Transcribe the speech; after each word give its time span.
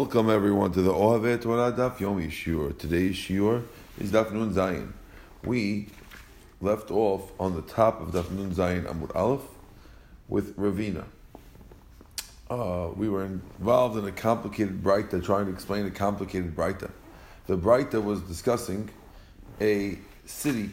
Welcome 0.00 0.30
everyone 0.30 0.70
to 0.74 0.80
the 0.80 0.92
Ohavet 0.92 1.42
Torah 1.42 1.72
Daf 1.72 1.96
Yomi 1.96 2.30
Shiur. 2.30 2.78
Today's 2.78 3.16
Shiur 3.16 3.64
is 3.98 4.12
Daf 4.12 4.30
Nun 4.30 4.54
Zayin. 4.54 4.92
We 5.42 5.88
left 6.60 6.92
off 6.92 7.32
on 7.40 7.56
the 7.56 7.62
top 7.62 8.00
of 8.00 8.12
Daf 8.12 8.30
Nun 8.30 8.52
Zayin 8.52 8.84
Amud 8.84 9.12
Aleph 9.16 9.42
with 10.28 10.56
Ravina. 10.56 11.04
Uh, 12.48 12.90
we 12.94 13.08
were 13.08 13.24
involved 13.24 13.98
in 13.98 14.04
a 14.06 14.12
complicated 14.12 14.84
Breita, 14.84 15.20
trying 15.24 15.46
to 15.46 15.52
explain 15.52 15.84
a 15.84 15.90
complicated 15.90 16.54
Breita. 16.54 16.92
The 17.48 17.58
Breita 17.58 18.00
was 18.00 18.20
discussing 18.20 18.90
a 19.60 19.98
city 20.26 20.70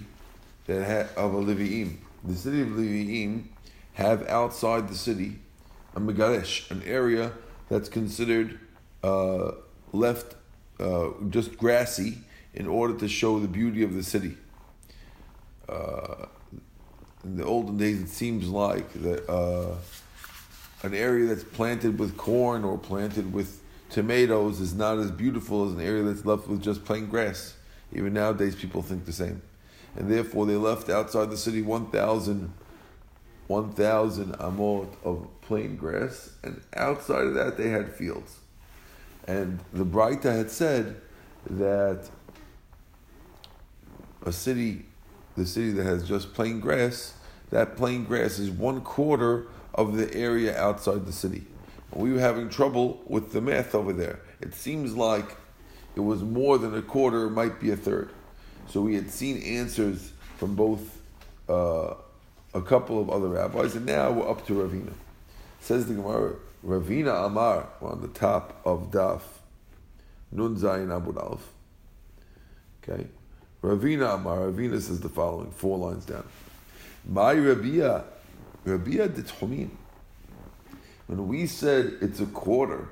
that 0.68 0.84
had, 0.84 1.10
of 1.18 1.34
a 1.34 1.39
Levi'im. 1.42 1.98
The 2.23 2.36
city 2.36 2.62
of 2.62 2.68
Levi'im 2.68 3.46
have 3.94 4.28
outside 4.28 4.88
the 4.88 4.96
city 4.96 5.39
a 5.96 6.00
Megaresh, 6.00 6.70
an 6.70 6.84
area 6.84 7.32
that's 7.70 7.89
considered 7.89 8.60
uh, 9.06 9.52
left 9.94 10.36
uh, 10.80 11.10
just 11.29 11.57
grassy 11.57 12.18
in 12.54 12.68
order 12.68 12.98
to 12.98 13.07
show 13.07 13.39
the 13.39 13.48
beauty 13.48 13.84
of 13.84 13.93
the 13.93 14.04
city. 14.04 14.36
Uh, 15.70 16.25
in 17.24 17.38
the 17.38 17.43
olden 17.43 17.78
days, 17.78 18.02
it 18.02 18.10
seems 18.10 18.48
like 18.48 18.92
that 18.93 19.28
uh, 19.29 19.76
an 20.84 20.93
area 20.93 21.28
that's 21.28 21.43
planted 21.43 22.00
with 22.00 22.15
corn 22.18 22.64
or 22.64 22.78
planted 22.78 23.34
with 23.34 23.62
tomatoes 23.89 24.60
is 24.60 24.74
not 24.74 24.98
as 24.98 25.12
beautiful 25.12 25.68
as 25.68 25.74
an 25.74 25.82
area 25.82 26.04
that's 26.04 26.26
left 26.26 26.48
with 26.48 26.62
just 26.62 26.86
plain 26.86 27.07
grass. 27.07 27.56
Even 27.93 28.14
nowadays, 28.14 28.56
people 28.56 28.82
think 28.82 29.06
the 29.06 29.14
same. 29.14 29.42
And 29.96 30.12
therefore, 30.12 30.46
they 30.46 30.56
left 30.56 30.90
outside 30.90 31.29
the 31.29 31.37
city 31.37 31.62
1,000 31.62 32.53
1,000 33.48 34.34
amot 34.40 34.88
of 35.03 35.28
plain 35.42 35.76
grass, 35.76 36.31
and 36.44 36.62
outside 36.76 37.26
of 37.26 37.36
that, 37.36 37.58
they 37.58 37.70
had 37.70 37.94
fields. 37.94 38.40
And 39.28 39.59
the 39.73 39.86
Braita 39.86 40.36
had 40.36 40.52
said 40.52 41.02
that 41.50 42.09
a 44.26 44.31
city, 44.31 44.86
the 45.36 45.45
city 45.45 45.72
that 45.72 45.86
has 45.86 46.08
just 46.08 46.34
plain 46.34 46.59
grass, 46.59 47.14
that 47.50 47.76
plain 47.78 48.06
grass 48.06 48.40
is 48.40 48.50
one 48.50 48.81
quarter 48.81 49.48
of 49.73 49.98
the 49.98 50.14
area 50.14 50.58
outside 50.59 51.06
the 51.06 51.14
city. 51.14 51.44
We 51.94 52.12
were 52.12 52.20
having 52.20 52.50
trouble 52.50 53.02
with 53.08 53.31
the 53.31 53.42
math 53.42 53.73
over 53.76 53.94
there. 53.94 54.20
It 54.42 54.53
seems 54.53 54.96
like 54.96 55.38
it 55.96 56.02
was 56.02 56.23
more 56.23 56.58
than 56.58 56.76
a 56.76 56.81
quarter, 56.81 57.28
it 57.28 57.31
might 57.31 57.59
be 57.59 57.72
a 57.72 57.78
third. 57.78 58.09
So 58.68 58.81
we 58.81 58.96
had 58.96 59.12
seen 59.12 59.42
answers 59.42 60.12
from 60.38 60.56
both 60.56 61.02
uh, 61.48 61.94
a 62.53 62.62
couple 62.62 63.00
of 63.00 63.09
other 63.09 63.28
rabbis, 63.28 63.76
and 63.76 63.86
now 63.86 64.12
we're 64.12 64.30
up 64.30 64.46
to 64.48 64.53
Ravina. 64.53 64.94
Says 65.62 65.88
the 65.88 65.94
Gemara, 65.94 66.36
Ravina 66.66 67.26
Amar, 67.28 67.70
on 67.82 68.02
the 68.02 68.08
top 68.08 68.60
of 68.66 68.90
Daf, 68.90 69.22
Nun 70.32 70.56
Zayin 70.56 70.88
Amud 70.88 71.22
Aleph. 71.22 71.48
Okay. 72.82 73.08
Ravina 73.62 74.16
Amar, 74.16 74.40
Ravina 74.52 74.82
says 74.82 75.00
the 75.00 75.10
following, 75.10 75.52
four 75.52 75.78
lines 75.78 76.06
down. 76.06 76.28
My 77.08 77.34
Rabia, 77.34 78.04
Rabia 78.64 79.08
Ditchomin. 79.10 79.70
When 81.08 81.28
we 81.28 81.46
said 81.46 81.98
it's 82.02 82.20
a 82.20 82.26
quarter, 82.26 82.90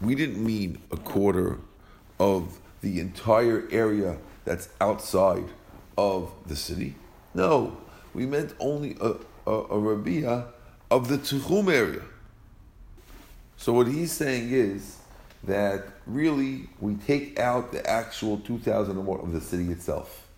we 0.00 0.14
didn't 0.14 0.44
mean 0.44 0.80
a 0.92 0.96
quarter 0.96 1.58
of 2.20 2.60
the 2.80 3.00
entire 3.00 3.66
area 3.72 4.18
that's 4.44 4.68
outside 4.80 5.46
of 5.98 6.32
the 6.46 6.54
city. 6.54 6.94
No, 7.34 7.76
we 8.14 8.24
meant 8.24 8.54
only 8.60 8.96
a, 9.00 9.14
a, 9.48 9.50
a 9.50 9.78
Rabia 9.78 10.46
of 10.92 11.08
the 11.08 11.18
Tuchum 11.18 11.72
area. 11.72 12.02
So 13.56 13.72
what 13.72 13.88
he's 13.88 14.12
saying 14.12 14.50
is 14.50 14.98
that 15.44 15.84
really 16.06 16.68
we 16.80 16.94
take 16.94 17.38
out 17.38 17.72
the 17.72 17.88
actual 17.88 18.38
2,000 18.38 18.96
of 18.98 19.32
the 19.32 19.40
city 19.40 19.70
itself. 19.70 20.28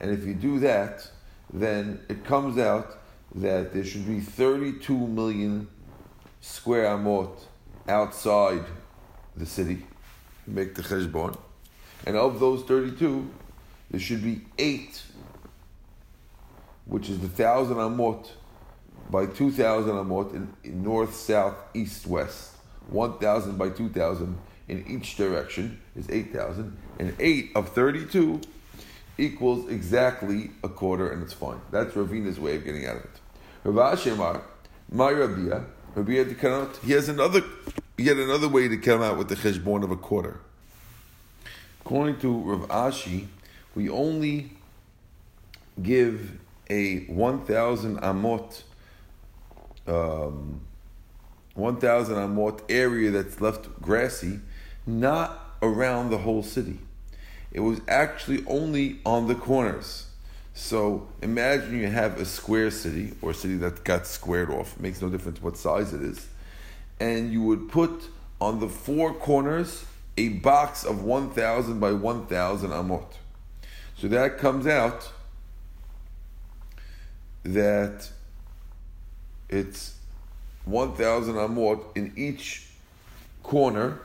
And 0.00 0.10
if 0.10 0.24
you 0.24 0.34
do 0.34 0.60
that, 0.60 1.08
then 1.52 2.00
it 2.08 2.24
comes 2.24 2.58
out 2.58 2.98
that 3.34 3.72
there 3.72 3.84
should 3.84 4.06
be 4.06 4.20
32 4.20 4.96
million 4.96 5.68
square 6.40 6.86
amot 6.96 7.30
outside 7.88 8.64
the 9.36 9.46
city. 9.46 9.84
Make 10.46 10.74
the 10.74 10.82
cheshbon. 10.82 11.36
And 12.06 12.16
of 12.16 12.40
those 12.40 12.62
32, 12.64 13.28
there 13.90 14.00
should 14.00 14.22
be 14.22 14.40
eight, 14.58 15.02
which 16.86 17.10
is 17.10 17.18
the 17.18 17.28
thousand 17.28 17.76
amot 17.76 18.28
by 19.10 19.26
2,000 19.26 19.90
amot 19.90 20.34
in, 20.34 20.52
in 20.64 20.82
north, 20.82 21.14
south, 21.14 21.56
east, 21.74 22.06
west. 22.06 22.49
1,000 22.90 23.56
by 23.56 23.70
2,000 23.70 24.38
in 24.68 24.84
each 24.86 25.16
direction 25.16 25.80
is 25.96 26.08
8,000. 26.08 26.76
And 26.98 27.14
8 27.18 27.50
of 27.54 27.70
32 27.70 28.40
equals 29.18 29.68
exactly 29.68 30.50
a 30.62 30.68
quarter, 30.68 31.10
and 31.10 31.22
it's 31.22 31.32
fine. 31.32 31.60
That's 31.70 31.94
Ravina's 31.94 32.40
way 32.40 32.56
of 32.56 32.64
getting 32.64 32.86
out 32.86 32.96
of 32.96 33.04
it. 33.04 33.20
Rav 33.64 33.98
Ashemar, 33.98 34.42
my 34.90 35.10
Rabia, 35.10 35.64
Rabia 35.94 36.24
Dikanot, 36.24 36.82
he 36.84 36.92
has 36.92 37.08
another, 37.08 37.42
yet 37.98 38.16
another 38.16 38.48
way 38.48 38.68
to 38.68 38.76
come 38.76 39.02
out 39.02 39.18
with 39.18 39.28
the 39.28 39.36
cheshbon 39.36 39.84
of 39.84 39.90
a 39.90 39.96
quarter. 39.96 40.40
According 41.82 42.18
to 42.20 42.38
Rav 42.40 42.68
Ashi, 42.68 43.26
we 43.74 43.88
only 43.88 44.52
give 45.82 46.38
a 46.68 47.04
1,000 47.06 47.98
amot 47.98 48.62
um, 49.86 50.60
1,000 51.54 52.14
amot 52.16 52.60
area 52.68 53.10
that's 53.10 53.40
left 53.40 53.80
grassy, 53.80 54.40
not 54.86 55.56
around 55.62 56.10
the 56.10 56.18
whole 56.18 56.42
city. 56.42 56.78
It 57.52 57.60
was 57.60 57.80
actually 57.88 58.44
only 58.46 59.00
on 59.04 59.26
the 59.26 59.34
corners. 59.34 60.06
So 60.54 61.08
imagine 61.22 61.78
you 61.78 61.88
have 61.88 62.20
a 62.20 62.24
square 62.24 62.70
city 62.70 63.14
or 63.22 63.30
a 63.30 63.34
city 63.34 63.56
that 63.56 63.84
got 63.84 64.06
squared 64.06 64.50
off, 64.50 64.76
it 64.76 64.82
makes 64.82 65.00
no 65.00 65.08
difference 65.08 65.42
what 65.42 65.56
size 65.56 65.92
it 65.92 66.02
is, 66.02 66.28
and 66.98 67.32
you 67.32 67.42
would 67.42 67.68
put 67.68 68.08
on 68.40 68.60
the 68.60 68.68
four 68.68 69.14
corners 69.14 69.84
a 70.16 70.28
box 70.28 70.84
of 70.84 71.02
1,000 71.02 71.80
by 71.80 71.92
1,000 71.92 72.70
amot. 72.70 73.06
So 73.96 74.08
that 74.08 74.38
comes 74.38 74.66
out 74.66 75.10
that 77.42 78.10
it's 79.48 79.94
1,000 80.64 81.34
amot 81.34 81.96
in 81.96 82.12
each 82.16 82.66
corner. 83.42 84.00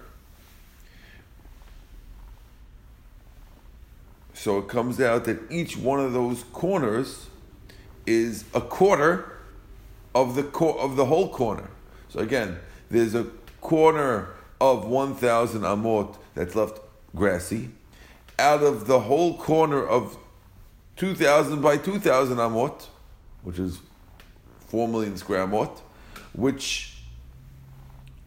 So 4.34 4.60
it 4.60 4.68
comes 4.68 5.00
out 5.00 5.26
that 5.26 5.40
each 5.52 5.78
one 5.78 6.00
of 6.00 6.14
those 6.14 6.44
corners 6.54 7.28
is 8.06 8.46
a 8.54 8.62
quarter 8.62 9.32
of 10.14 10.36
the 10.36 10.44
co- 10.44 10.78
of 10.78 10.96
the 10.96 11.06
whole 11.06 11.30
corner. 11.30 11.70
So 12.10 12.20
again, 12.20 12.60
there's 12.90 13.16
a 13.16 13.26
corner 13.62 14.30
of 14.62 14.86
1,000 14.86 15.62
amot 15.62 16.18
that's 16.34 16.56
left 16.56 16.80
grassy. 17.16 17.70
Out 18.38 18.64
of 18.64 18.88
the 18.88 19.00
whole 19.02 19.38
corner 19.38 19.86
of 19.86 20.18
2,000 20.98 21.62
by 21.62 21.78
2,000 21.78 22.38
amot, 22.38 22.88
which 23.44 23.60
is 23.60 23.80
4 24.68 24.88
million 24.88 25.18
square 25.18 25.46
amot, 25.46 25.82
which 26.36 26.98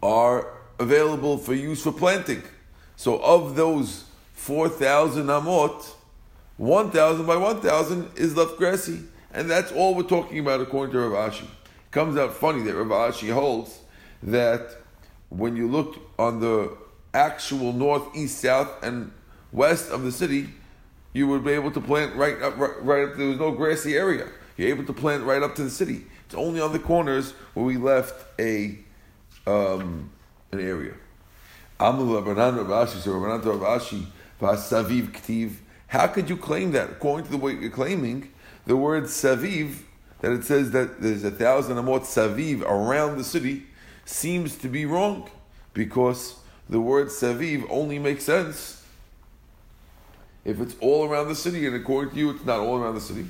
are 0.02 0.46
available 0.78 1.38
for 1.38 1.54
use 1.54 1.82
for 1.82 1.92
planting. 1.92 2.42
So 2.96 3.19
of 3.19 3.54
those 3.54 4.04
4,000 4.34 5.26
amot, 5.26 5.94
1,000 6.56 7.26
by 7.26 7.36
1,000 7.36 8.10
is 8.16 8.36
left 8.36 8.56
grassy. 8.56 9.02
And 9.32 9.50
that's 9.50 9.72
all 9.72 9.94
we're 9.94 10.02
talking 10.04 10.38
about 10.38 10.60
according 10.60 10.92
to 10.94 11.00
Rav 11.00 11.32
Ashi. 11.32 11.44
It 11.44 11.91
comes 11.91 12.16
out 12.16 12.32
funny 12.32 12.62
that 12.62 12.74
Rav 12.74 13.12
Ashi 13.12 13.32
holds 13.32 13.78
that 14.22 14.76
when 15.28 15.56
you 15.56 15.69
look 15.69 15.96
on 16.19 16.40
the 16.40 16.76
actual 17.12 17.72
north, 17.72 18.04
east, 18.14 18.40
south, 18.40 18.82
and 18.82 19.12
west 19.52 19.90
of 19.90 20.02
the 20.02 20.12
city, 20.12 20.49
you 21.12 21.26
would 21.26 21.44
be 21.44 21.52
able 21.52 21.70
to 21.70 21.81
plant 21.81 22.14
right 22.16 22.40
up, 22.43 22.56
right, 22.58 22.82
right 22.82 23.08
up. 23.08 23.16
There 23.16 23.28
was 23.28 23.38
no 23.38 23.50
grassy 23.50 23.96
area. 23.96 24.28
You're 24.56 24.69
able 24.69 24.84
to 24.84 24.93
plant 24.93 25.25
right 25.25 25.43
up 25.43 25.54
to 25.56 25.64
the 25.64 25.70
city. 25.70 26.06
Only 26.34 26.60
on 26.60 26.72
the 26.72 26.78
corners 26.78 27.32
where 27.54 27.64
we 27.64 27.76
left 27.76 28.25
a 28.38 28.78
um, 29.46 30.10
an 30.52 30.60
area. 30.60 30.94
How 31.78 31.92
could 36.06 36.28
you 36.28 36.36
claim 36.36 36.72
that? 36.72 36.90
According 36.90 37.26
to 37.26 37.30
the 37.30 37.38
way 37.38 37.52
you're 37.52 37.70
claiming, 37.70 38.30
the 38.66 38.76
word 38.76 39.04
saviv, 39.04 39.76
that 40.20 40.32
it 40.32 40.44
says 40.44 40.72
that 40.72 41.00
there's 41.00 41.25
a 41.25 41.30
thousand 41.30 41.76
amot 41.76 42.02
saviv 42.02 42.62
around 42.62 43.16
the 43.16 43.25
city, 43.25 43.62
seems 44.04 44.56
to 44.56 44.69
be 44.69 44.84
wrong 44.84 45.30
because 45.72 46.34
the 46.69 46.80
word 46.80 47.08
saviv 47.08 47.66
only 47.70 47.98
makes 47.98 48.25
sense 48.25 48.78
if 50.48 50.60
it's 50.60 50.75
all 50.80 51.06
around 51.06 51.28
the 51.28 51.34
city, 51.34 51.66
and 51.66 51.76
according 51.76 52.14
to 52.14 52.19
you, 52.19 52.30
it's 52.30 52.44
not 52.44 52.60
all 52.60 52.78
around 52.78 52.94
the 52.94 53.02
city. 53.02 53.26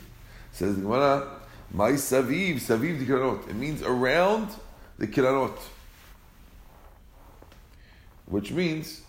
Says 0.52 0.76
the 0.76 0.82
Gemara, 0.82 1.37
my 1.72 1.92
saviv, 1.92 2.56
saviv 2.56 2.98
the 2.98 3.06
kiranot. 3.06 3.48
It 3.48 3.56
means 3.56 3.82
around 3.82 4.48
the 4.98 5.06
kiranot. 5.06 5.58
which 8.26 8.52
means 8.52 9.02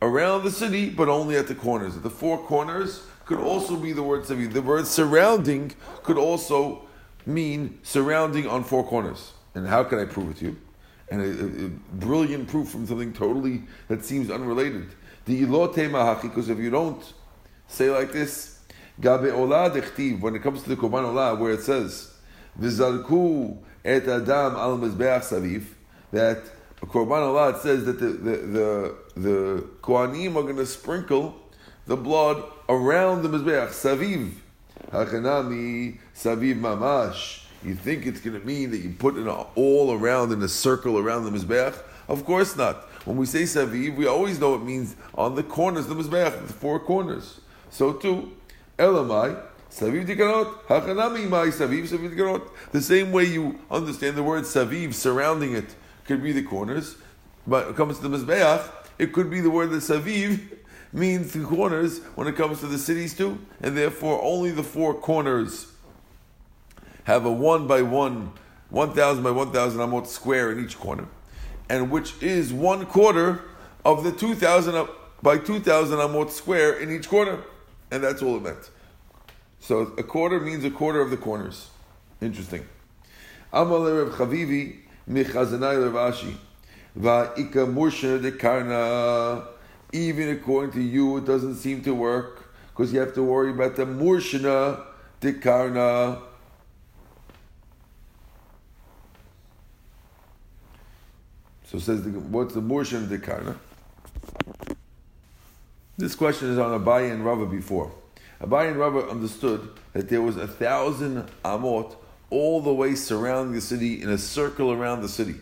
around 0.00 0.44
the 0.44 0.50
city, 0.50 0.90
but 0.90 1.08
only 1.08 1.36
at 1.36 1.48
the 1.48 1.54
corners. 1.54 1.96
The 1.96 2.10
four 2.10 2.38
corners 2.38 3.02
could 3.24 3.38
also 3.38 3.76
be 3.76 3.92
the 3.92 4.02
word 4.02 4.22
saviv. 4.22 4.52
The 4.52 4.62
word 4.62 4.86
surrounding 4.86 5.74
could 6.02 6.18
also 6.18 6.82
mean 7.26 7.78
surrounding 7.82 8.46
on 8.46 8.64
four 8.64 8.84
corners. 8.84 9.32
And 9.54 9.66
how 9.66 9.84
can 9.84 9.98
I 9.98 10.04
prove 10.04 10.30
it 10.30 10.36
to 10.38 10.44
you? 10.46 10.56
And 11.10 11.20
a, 11.20 11.24
a, 11.24 11.66
a 11.66 11.68
brilliant 12.04 12.48
proof 12.48 12.70
from 12.70 12.86
something 12.86 13.12
totally 13.12 13.64
that 13.88 14.04
seems 14.04 14.30
unrelated. 14.30 14.88
The 15.26 15.42
ilote 15.42 15.90
mahachi, 15.90 16.22
because 16.22 16.48
if 16.48 16.58
you 16.58 16.70
don't 16.70 17.02
say 17.68 17.90
like 17.90 18.12
this, 18.12 18.58
when 18.98 20.34
it 20.34 20.42
comes 20.42 20.62
to 20.62 20.68
the 20.68 20.76
korban 20.76 21.04
olah, 21.04 21.38
where 21.38 21.52
it 21.52 21.62
says, 21.62 22.12
v'zalku 22.60 23.58
et 23.84 24.06
adam 24.06 24.56
al 24.56 24.78
mizbeach 24.78 25.22
saviv, 25.22 25.64
that 26.12 26.42
korban 26.82 27.22
olah, 27.22 27.54
it 27.56 27.62
says 27.62 27.84
that 27.84 27.98
the, 27.98 28.06
the, 28.06 28.36
the, 28.36 28.96
the 29.16 29.68
kohanim 29.82 30.36
are 30.36 30.42
going 30.42 30.56
to 30.56 30.66
sprinkle 30.66 31.34
the 31.86 31.96
blood 31.96 32.44
around 32.68 33.22
the 33.22 33.28
mizbeach, 33.28 33.68
saviv. 33.68 34.32
Hachanami 34.90 35.98
saviv 36.14 36.60
mamash. 36.60 37.44
You 37.64 37.74
think 37.74 38.06
it's 38.06 38.20
going 38.20 38.38
to 38.38 38.44
mean 38.46 38.70
that 38.72 38.78
you 38.78 38.90
put 38.90 39.16
it 39.16 39.26
all 39.26 39.92
around 39.92 40.32
in 40.32 40.42
a 40.42 40.48
circle 40.48 40.98
around 40.98 41.24
the 41.24 41.30
mizbeach? 41.30 41.76
Of 42.08 42.24
course 42.24 42.56
not. 42.56 42.88
When 43.04 43.16
we 43.16 43.26
say 43.26 43.42
saviv, 43.42 43.96
we 43.96 44.06
always 44.06 44.38
know 44.38 44.54
it 44.54 44.62
means 44.62 44.96
on 45.14 45.34
the 45.34 45.42
corners 45.42 45.88
of 45.88 45.96
the 45.96 46.02
mizbeach, 46.02 46.46
the 46.46 46.52
four 46.52 46.78
corners. 46.78 47.40
So 47.70 47.94
too, 47.94 48.32
elamai 48.78 49.40
saviv 49.70 50.06
dikarot 50.06 50.66
hachanami 50.66 51.28
mai 51.28 51.48
saviv 51.48 51.84
saviv 51.84 52.14
dikarot. 52.14 52.48
The 52.72 52.80
same 52.80 53.12
way 53.12 53.24
you 53.24 53.58
understand 53.70 54.16
the 54.16 54.22
word 54.22 54.44
saviv, 54.44 54.94
surrounding 54.94 55.54
it, 55.54 55.74
could 56.06 56.22
be 56.22 56.32
the 56.32 56.42
corners, 56.42 56.96
but 57.46 57.68
it 57.68 57.76
comes 57.76 57.98
to 57.98 58.08
the 58.08 58.16
mizbeach, 58.16 58.70
it 58.98 59.12
could 59.12 59.30
be 59.30 59.40
the 59.40 59.50
word 59.50 59.70
that 59.70 59.76
saviv 59.76 60.40
means 60.92 61.32
the 61.32 61.44
corners 61.44 62.00
when 62.14 62.26
it 62.26 62.36
comes 62.36 62.60
to 62.60 62.66
the 62.66 62.78
cities 62.78 63.14
too, 63.14 63.38
and 63.60 63.76
therefore 63.76 64.22
only 64.22 64.50
the 64.50 64.62
four 64.62 64.94
corners 64.94 65.72
have 67.04 67.24
a 67.24 67.32
one 67.32 67.66
by 67.66 67.82
one, 67.82 68.32
1,000 68.70 69.22
by 69.22 69.30
1,000 69.30 69.80
amot 69.80 70.06
square 70.06 70.52
in 70.52 70.64
each 70.64 70.78
corner, 70.78 71.06
and 71.68 71.90
which 71.90 72.20
is 72.22 72.52
one 72.52 72.86
quarter 72.86 73.42
of 73.84 74.04
the 74.04 74.12
2,000 74.12 74.88
by 75.22 75.38
2,000 75.38 75.98
amot 75.98 76.30
square 76.30 76.78
in 76.78 76.90
each 76.90 77.08
corner. 77.08 77.42
And 77.92 78.02
that's 78.02 78.22
all 78.22 78.36
it 78.38 78.42
meant. 78.42 78.70
So 79.60 79.92
a 79.98 80.02
quarter 80.02 80.40
means 80.40 80.64
a 80.64 80.70
quarter 80.70 81.02
of 81.02 81.10
the 81.10 81.16
corners. 81.18 81.68
Interesting. 82.22 82.66
De 88.18 88.32
karna. 88.32 89.44
Even 89.92 90.30
according 90.30 90.72
to 90.72 90.80
you, 90.80 91.18
it 91.18 91.26
doesn't 91.26 91.56
seem 91.56 91.82
to 91.82 91.94
work 91.94 92.54
because 92.70 92.94
you 92.94 92.98
have 92.98 93.12
to 93.12 93.22
worry 93.22 93.50
about 93.50 93.76
the 93.76 93.84
murshana 93.84 94.82
de 95.20 95.34
karna. 95.34 96.22
So 101.72 101.78
says, 101.78 102.02
the, 102.02 102.10
what's 102.10 102.52
the 102.52 102.60
Murshan 102.60 103.08
Dekarna? 103.08 103.56
This 106.02 106.16
question 106.16 106.50
is 106.50 106.58
on 106.58 106.76
Abaye 106.80 107.12
and 107.12 107.24
Rava 107.24 107.46
before. 107.46 107.92
Abaye 108.40 108.70
and 108.70 108.76
Rava 108.76 109.08
understood 109.08 109.68
that 109.92 110.08
there 110.08 110.20
was 110.20 110.36
a 110.36 110.48
thousand 110.48 111.30
amot 111.44 111.94
all 112.28 112.60
the 112.60 112.74
way 112.74 112.96
surrounding 112.96 113.54
the 113.54 113.60
city 113.60 114.02
in 114.02 114.08
a 114.08 114.18
circle 114.18 114.72
around 114.72 115.02
the 115.02 115.08
city. 115.08 115.36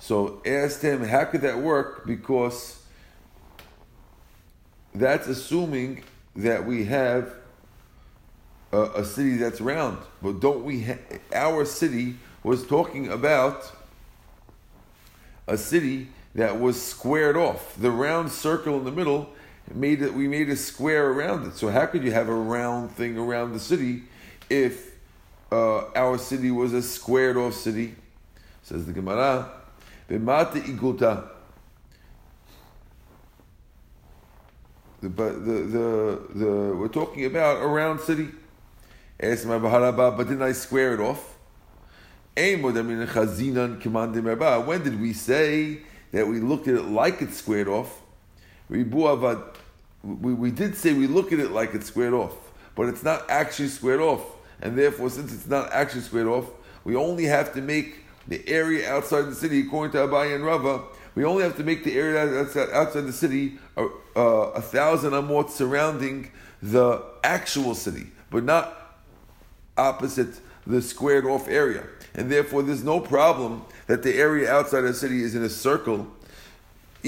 So 0.00 0.42
asked 0.44 0.82
him, 0.82 1.04
how 1.04 1.26
could 1.26 1.42
that 1.42 1.58
work? 1.60 2.04
Because 2.08 2.82
that's 4.96 5.28
assuming 5.28 6.02
that 6.34 6.66
we 6.66 6.86
have 6.86 7.32
a, 8.72 8.82
a 8.82 9.04
city 9.04 9.36
that's 9.36 9.60
round. 9.60 9.98
But 10.20 10.40
don't 10.40 10.64
we? 10.64 10.82
Ha- 10.82 11.18
our 11.32 11.64
city 11.64 12.16
was 12.42 12.66
talking 12.66 13.12
about 13.12 13.70
a 15.46 15.56
city 15.56 16.08
that 16.34 16.60
was 16.60 16.82
squared 16.82 17.36
off. 17.36 17.76
The 17.78 17.92
round 17.92 18.32
circle 18.32 18.76
in 18.76 18.84
the 18.84 18.90
middle 18.90 19.28
made 19.74 20.02
it. 20.02 20.14
We 20.14 20.28
made 20.28 20.48
a 20.48 20.56
square 20.56 21.10
around 21.10 21.46
it. 21.46 21.56
So 21.56 21.68
how 21.68 21.86
could 21.86 22.02
you 22.02 22.12
have 22.12 22.28
a 22.28 22.34
round 22.34 22.90
thing 22.92 23.18
around 23.18 23.52
the 23.52 23.60
city 23.60 24.04
if 24.48 24.92
uh, 25.52 25.84
our 25.94 26.18
city 26.18 26.50
was 26.50 26.72
a 26.72 26.82
squared 26.82 27.36
off 27.36 27.54
city? 27.54 27.94
Says 28.62 28.86
the 28.86 28.92
Gemara, 28.92 29.50
"B'mata 30.08 30.62
iguta." 30.62 31.28
The, 35.00 35.08
the, 35.08 35.30
the 35.30 36.20
the 36.34 36.76
we're 36.76 36.88
talking 36.88 37.24
about 37.24 37.62
a 37.62 37.66
round 37.66 38.00
city. 38.00 38.28
But 39.20 40.18
didn't 40.18 40.42
I 40.42 40.52
square 40.52 40.94
it 40.94 41.00
off? 41.00 41.34
When 42.36 42.72
did 44.84 45.00
we 45.00 45.12
say 45.12 45.80
that 46.12 46.26
we 46.26 46.40
looked 46.40 46.68
at 46.68 46.74
it 46.74 46.84
like 46.84 47.20
it's 47.20 47.36
squared 47.36 47.68
off? 47.68 48.00
We, 48.68 48.82
we 50.34 50.50
did 50.50 50.76
say 50.76 50.92
we 50.92 51.06
look 51.06 51.32
at 51.32 51.38
it 51.38 51.50
like 51.50 51.74
it's 51.74 51.86
squared 51.86 52.14
off, 52.14 52.34
but 52.74 52.88
it's 52.88 53.02
not 53.02 53.28
actually 53.28 53.68
squared 53.68 54.00
off. 54.00 54.22
And 54.60 54.76
therefore, 54.76 55.10
since 55.10 55.32
it's 55.32 55.46
not 55.46 55.72
actually 55.72 56.02
squared 56.02 56.26
off, 56.26 56.46
we 56.84 56.96
only 56.96 57.24
have 57.24 57.52
to 57.54 57.60
make 57.60 58.04
the 58.26 58.46
area 58.48 58.90
outside 58.90 59.22
the 59.22 59.34
city, 59.34 59.60
according 59.60 59.92
to 59.92 59.98
Abaye 59.98 60.34
and 60.34 60.44
Rava, 60.44 60.82
we 61.14 61.24
only 61.24 61.42
have 61.42 61.56
to 61.56 61.64
make 61.64 61.82
the 61.82 61.96
area 61.96 62.40
outside, 62.40 62.68
outside 62.70 63.00
the 63.02 63.12
city 63.12 63.58
a, 63.76 63.86
uh, 64.14 64.20
a 64.54 64.62
thousand 64.62 65.12
amot 65.12 65.50
surrounding 65.50 66.30
the 66.62 67.02
actual 67.24 67.74
city, 67.74 68.08
but 68.30 68.44
not 68.44 69.00
opposite 69.76 70.40
the 70.66 70.82
squared 70.82 71.24
off 71.24 71.48
area 71.48 71.84
and 72.18 72.30
therefore 72.30 72.62
there's 72.62 72.82
no 72.82 72.98
problem 72.98 73.64
that 73.86 74.02
the 74.02 74.14
area 74.14 74.52
outside 74.52 74.80
the 74.82 74.92
city 74.92 75.22
is 75.22 75.36
in 75.36 75.42
a 75.44 75.48
circle, 75.48 76.06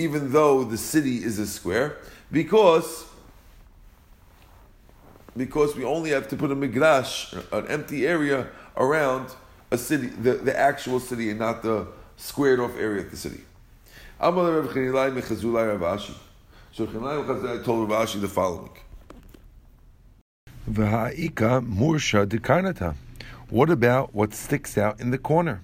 even 0.02 0.32
though 0.32 0.64
the 0.64 0.79
city 0.79 1.23
is 1.23 1.38
a 1.38 1.47
square, 1.47 1.99
because 2.32 3.06
because 5.37 5.76
we 5.76 5.85
only 5.85 6.11
have 6.11 6.29
to 6.29 6.37
put 6.37 6.50
a 6.50 6.56
migrash, 6.56 7.32
an 7.52 7.67
empty 7.69 8.06
area 8.06 8.49
around 8.76 9.31
a 9.70 9.79
city, 9.79 10.08
the, 10.08 10.35
the 10.35 10.58
actual 10.58 10.99
city, 10.99 11.31
and 11.31 11.38
not 11.38 11.62
the 11.62 11.87
squared 12.17 12.58
off 12.61 12.76
area 12.76 13.02
of 13.02 13.11
the 13.11 13.17
city. 13.17 13.43
So 14.20 14.32
Chanilai 16.87 17.65
told 17.65 17.91
Rav 17.91 18.08
Ashi 18.08 18.20
the 18.20 18.29
following. 18.29 18.70
V'ha'ika 20.70 21.65
mursha 21.67 22.27
dekarnata. 22.27 22.94
What 23.48 23.70
about 23.70 24.15
what 24.15 24.34
sticks 24.34 24.77
out 24.77 25.01
in 25.01 25.10
the 25.10 25.19
corner? 25.19 25.63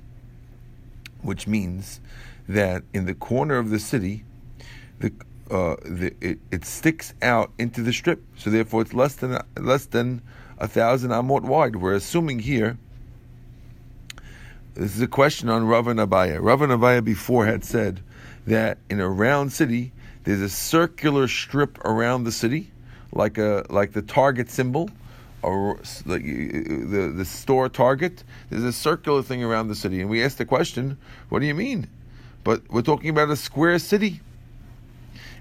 Which 1.22 1.46
means 1.46 2.00
that 2.49 2.82
in 2.94 3.04
the 3.06 3.14
corner 3.14 3.58
of 3.58 3.70
the 3.70 3.78
city, 3.78 4.25
the, 4.98 5.12
uh, 5.50 5.76
the 5.84 6.14
it, 6.20 6.38
it, 6.50 6.64
sticks 6.64 7.14
out 7.22 7.52
into 7.58 7.82
the 7.82 7.92
strip. 7.92 8.22
So 8.36 8.50
therefore, 8.50 8.82
it's 8.82 8.94
less 8.94 9.14
than 9.14 9.38
less 9.56 9.86
than 9.86 10.22
a 10.58 10.68
thousand 10.68 11.10
amot 11.10 11.42
wide. 11.42 11.76
We're 11.76 11.94
assuming 11.94 12.40
here. 12.40 12.78
This 14.74 14.94
is 14.94 15.00
a 15.00 15.08
question 15.08 15.48
on 15.48 15.66
Rav 15.66 15.86
and 15.86 15.98
Abaye. 15.98 16.38
Rav 16.40 16.60
and 16.60 16.72
Abaye 16.72 17.02
before 17.02 17.46
had 17.46 17.64
said 17.64 18.02
that 18.46 18.78
in 18.90 19.00
a 19.00 19.08
round 19.08 19.52
city, 19.52 19.92
there's 20.24 20.42
a 20.42 20.50
circular 20.50 21.28
strip 21.28 21.82
around 21.84 22.24
the 22.24 22.32
city, 22.32 22.70
like 23.12 23.38
a 23.38 23.64
like 23.70 23.92
the 23.92 24.02
target 24.02 24.50
symbol 24.50 24.90
or 25.42 25.78
like 26.04 26.24
the 26.24 27.12
the 27.14 27.24
store 27.24 27.68
Target. 27.68 28.24
There's 28.50 28.64
a 28.64 28.72
circular 28.72 29.22
thing 29.22 29.44
around 29.44 29.68
the 29.68 29.74
city, 29.74 30.00
and 30.00 30.10
we 30.10 30.22
asked 30.22 30.38
the 30.38 30.44
question, 30.44 30.98
"What 31.28 31.38
do 31.38 31.46
you 31.46 31.54
mean?" 31.54 31.86
But 32.42 32.62
we're 32.70 32.82
talking 32.82 33.10
about 33.10 33.30
a 33.30 33.36
square 33.36 33.78
city, 33.78 34.20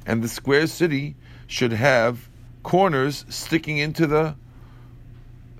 and 0.05 0.21
the 0.23 0.27
square 0.27 0.67
city 0.67 1.15
should 1.47 1.71
have 1.73 2.29
corners 2.63 3.25
sticking 3.29 3.77
into 3.77 4.07
the 4.07 4.35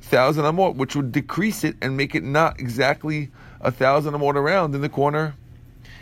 thousand 0.01 0.45
amot, 0.45 0.75
which 0.75 0.95
would 0.95 1.11
decrease 1.11 1.63
it 1.63 1.75
and 1.81 1.97
make 1.97 2.15
it 2.15 2.23
not 2.23 2.59
exactly 2.59 3.29
a 3.61 3.71
thousand 3.71 4.13
amot 4.13 4.35
around 4.35 4.75
in 4.75 4.81
the 4.81 4.89
corner. 4.89 5.35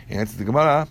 Answer 0.08 0.36
the 0.38 0.44
Gemara, 0.44 0.88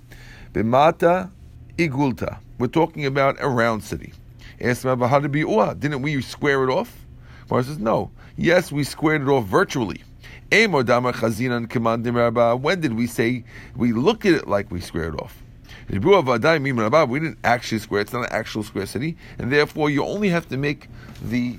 b'mata 0.54 1.30
igulta. 1.78 2.40
We're 2.58 2.68
talking 2.68 3.06
about 3.06 3.38
a 3.40 3.50
round 3.50 3.84
city. 3.84 4.14
Ask 4.62 4.86
about 4.86 5.10
how 5.10 5.20
to 5.20 5.30
be 5.30 5.44
Didn't 5.44 6.02
we 6.02 6.22
square 6.22 6.64
it 6.64 6.70
off? 6.72 7.06
Gemara 7.48 7.64
says, 7.64 7.80
no. 7.80 8.12
Yes, 8.38 8.72
we 8.72 8.84
squared 8.84 9.22
it 9.22 9.28
off 9.28 9.46
virtually. 9.46 10.02
When 10.52 10.72
did 12.82 12.94
we 12.94 13.08
say 13.08 13.44
we 13.76 13.92
look 13.94 14.26
at 14.26 14.34
it 14.34 14.48
like 14.48 14.72
we 14.72 14.82
squared 14.82 15.20
off? 15.20 15.43
We 15.90 17.20
didn't 17.20 17.40
actually 17.44 17.80
square. 17.80 18.02
It's 18.02 18.14
not 18.14 18.26
an 18.26 18.32
actual 18.32 18.64
square 18.64 18.86
city, 18.86 19.18
and 19.38 19.52
therefore 19.52 19.90
you 19.90 20.04
only 20.04 20.30
have 20.30 20.48
to 20.50 20.58
make 20.58 20.88
the 21.22 21.58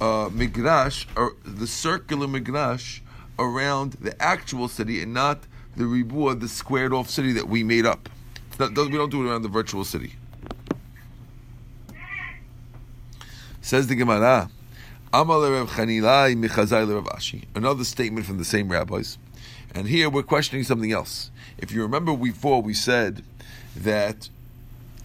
uh, 0.00 0.28
migrash 0.30 1.06
or 1.16 1.34
the 1.44 1.66
circular 1.66 2.26
migrash 2.26 3.02
around 3.38 3.94
the 3.94 4.20
actual 4.22 4.68
city, 4.68 5.02
and 5.02 5.14
not 5.14 5.40
the 5.76 5.86
ribua, 5.86 6.34
the 6.34 6.48
squared 6.48 6.92
off 6.92 7.08
city 7.08 7.32
that 7.32 7.48
we 7.48 7.64
made 7.64 7.86
up. 7.86 8.08
No, 8.58 8.68
we 8.68 8.90
don't 8.90 9.10
do 9.10 9.26
it 9.26 9.30
around 9.30 9.42
the 9.42 9.48
virtual 9.48 9.84
city. 9.84 10.14
Says 13.62 13.86
the 13.86 13.94
Gemara, 13.94 14.50
Another 15.12 15.66
statement 17.84 18.26
from 18.26 18.38
the 18.38 18.44
same 18.44 18.68
rabbis. 18.68 19.18
And 19.74 19.88
here 19.88 20.10
we're 20.10 20.22
questioning 20.22 20.64
something 20.64 20.92
else. 20.92 21.30
If 21.58 21.72
you 21.72 21.82
remember 21.82 22.16
before, 22.16 22.62
we 22.62 22.74
said 22.74 23.24
that 23.76 24.28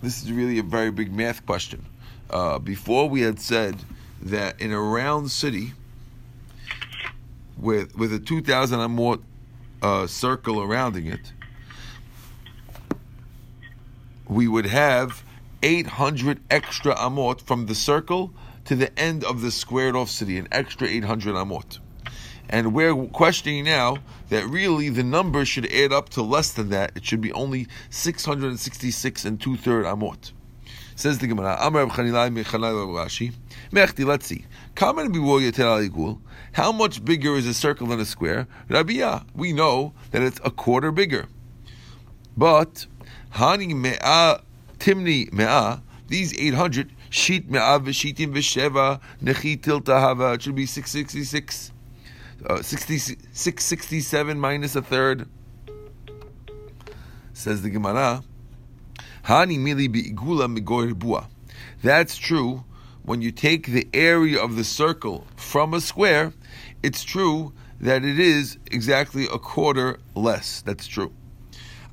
this 0.02 0.24
is 0.24 0.32
really 0.32 0.60
a 0.60 0.64
very 0.64 0.92
big 0.92 1.14
math 1.14 1.46
question. 1.46 1.86
Uh, 2.30 2.60
before 2.60 3.08
we 3.08 3.22
had 3.22 3.40
said 3.40 3.76
that 4.22 4.60
in 4.60 4.72
a 4.72 4.80
round 4.80 5.32
city 5.32 5.74
with 7.58 7.96
with 7.96 8.14
a 8.14 8.20
2,000 8.20 8.80
amot 8.80 9.22
uh, 9.82 10.08
circle 10.08 10.56
surrounding 10.56 11.08
it, 11.08 11.32
we 14.28 14.48
would 14.48 14.66
have 14.66 15.24
800 15.64 16.40
extra 16.50 16.96
amot 16.96 17.42
from 17.42 17.68
the 17.68 17.76
circle 17.76 18.34
to 18.66 18.76
the 18.76 18.98
end 19.00 19.24
of 19.24 19.42
the 19.42 19.52
squared 19.52 19.96
off 19.96 20.10
city, 20.10 20.38
an 20.38 20.48
extra 20.52 20.88
800 20.88 21.36
amot. 21.36 21.80
And 22.50 22.74
we're 22.74 22.96
questioning 23.08 23.66
now 23.66 23.98
that 24.30 24.46
really 24.48 24.90
the 24.90 25.04
number 25.04 25.46
should 25.46 25.72
add 25.72 25.92
up 25.92 26.10
to 26.10 26.22
less 26.22 26.52
than 26.52 26.70
that. 26.70 26.92
It 26.96 27.06
should 27.06 27.22
be 27.22 27.32
only 27.34 27.68
666 27.90 29.26
and 29.26 29.42
two 29.42 29.58
third 29.58 29.86
amot. 29.86 30.32
Says 30.96 31.18
the 31.18 31.28
Gemara, 31.28 31.58
Amar 31.60 31.88
Rashi, 31.88 33.34
Mechti, 33.72 34.06
let's 34.06 34.28
see. 34.28 34.46
How 36.54 36.72
much 36.72 37.04
bigger 37.04 37.36
is 37.36 37.48
a 37.48 37.54
circle 37.54 37.88
than 37.88 38.00
a 38.00 38.06
square? 38.06 38.48
Rabbiya, 38.70 39.26
we 39.36 39.52
know 39.52 39.94
that 40.12 40.22
it's 40.22 40.40
a 40.46 40.52
quarter 40.52 40.92
bigger. 40.92 41.28
But, 42.38 42.86
Hani 43.34 43.76
Me'a, 43.76 44.42
Timni 44.80 45.34
Me'a, 45.34 45.82
these 46.08 46.34
800 46.40 46.92
Sheet 47.16 47.50
me'av 47.50 47.86
v'shitim 47.86 48.34
v'sheva 48.34 49.00
nechi 49.24 49.58
tilta 49.58 50.02
hava. 50.02 50.34
It 50.34 50.42
should 50.42 50.56
be 50.56 50.66
666. 50.66 51.72
Uh, 52.44 52.62
667 52.62 54.40
minus 54.40 54.76
a 54.76 54.82
third. 54.82 55.28
Says 57.34 57.62
the 57.62 57.70
Gemara. 57.70 58.24
Hani 59.26 59.58
mili 59.58 59.88
bi'igula 59.88 60.48
migoir 60.48 61.28
That's 61.84 62.18
true. 62.18 62.64
When 63.04 63.22
you 63.22 63.32
take 63.32 63.68
the 63.68 63.88
area 63.94 64.42
of 64.42 64.56
the 64.56 64.64
circle 64.64 65.28
from 65.36 65.74
a 65.74 65.82
square, 65.82 66.34
it's 66.82 67.04
true 67.04 67.54
that 67.80 68.04
it 68.04 68.20
is 68.20 68.58
exactly 68.72 69.26
a 69.26 69.38
quarter 69.38 70.00
less. 70.16 70.62
That's 70.62 70.88
true. 70.88 71.14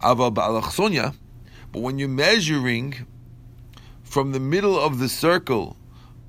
But 0.01 1.81
when 1.81 1.99
you're 1.99 2.09
measuring 2.09 3.07
from 4.03 4.33
the 4.33 4.41
middle 4.41 4.79
of 4.79 4.99
the 4.99 5.09
circle 5.09 5.77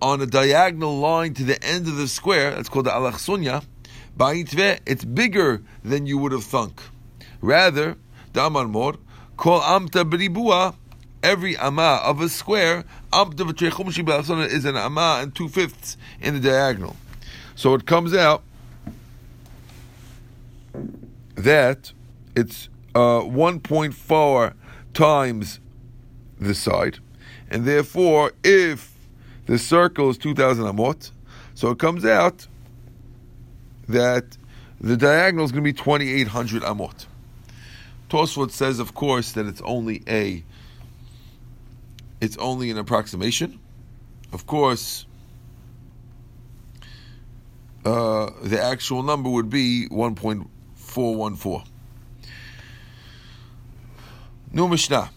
on 0.02 0.22
a 0.22 0.26
diagonal 0.26 1.00
line 1.00 1.34
to 1.34 1.44
the 1.44 1.62
end 1.64 1.88
of 1.88 1.96
the 1.96 2.08
square, 2.08 2.52
that's 2.52 2.70
called 2.70 2.86
the 2.86 2.94
alachsunya, 4.18 4.80
it's 4.86 5.06
bigger 5.06 5.62
than 5.84 6.06
you 6.06 6.18
would 6.18 6.32
have 6.32 6.44
thunk. 6.44 6.82
Rather, 7.42 7.98
Damar 8.34 8.68
Mor, 8.68 8.96
call 9.38 9.62
amta 9.62 10.10
bribua, 10.10 10.76
every 11.22 11.58
amma 11.58 12.02
of 12.04 12.22
a 12.22 12.30
square, 12.30 12.84
amta 13.12 14.48
is 14.50 14.66
an 14.66 14.76
amma 14.76 15.20
and 15.22 15.36
two 15.36 15.48
fifths 15.48 15.98
in 16.22 16.36
the 16.36 16.40
diagonal. 16.40 16.96
So 17.56 17.74
it 17.74 17.86
comes 17.86 18.14
out 18.14 18.44
that 21.36 21.92
it's 22.36 22.70
uh, 22.96 23.22
1.4 23.22 24.54
times 24.94 25.60
the 26.40 26.54
side. 26.54 27.00
And 27.50 27.66
therefore, 27.66 28.34
if 28.44 28.92
the 29.46 29.58
circle 29.58 30.10
is 30.10 30.18
2,000 30.18 30.66
amot, 30.66 31.12
so 31.54 31.70
it 31.70 31.80
comes 31.80 32.06
out 32.06 32.48
that 33.88 34.38
the 34.80 34.98
diagonal 34.98 35.46
is 35.46 35.52
going 35.52 35.64
to 35.64 35.68
be 35.68 35.74
2,800 35.74 36.64
amot. 36.64 37.06
Tosfot 38.10 38.52
says, 38.52 38.80
of 38.80 38.94
course, 38.94 39.32
that 39.34 39.46
it's 39.46 39.62
only 39.62 40.04
a 40.08 40.44
it's 42.22 42.38
only 42.38 42.72
an 42.72 42.78
approximation. 42.78 43.60
Of 44.32 44.48
course, 44.48 45.06
uh, 47.86 48.30
the 48.42 48.62
actual 48.62 49.04
number 49.04 49.30
would 49.30 49.50
be 49.50 49.88
1.414. 49.90 51.66
New 54.54 54.68
Mishnah. 54.68 55.10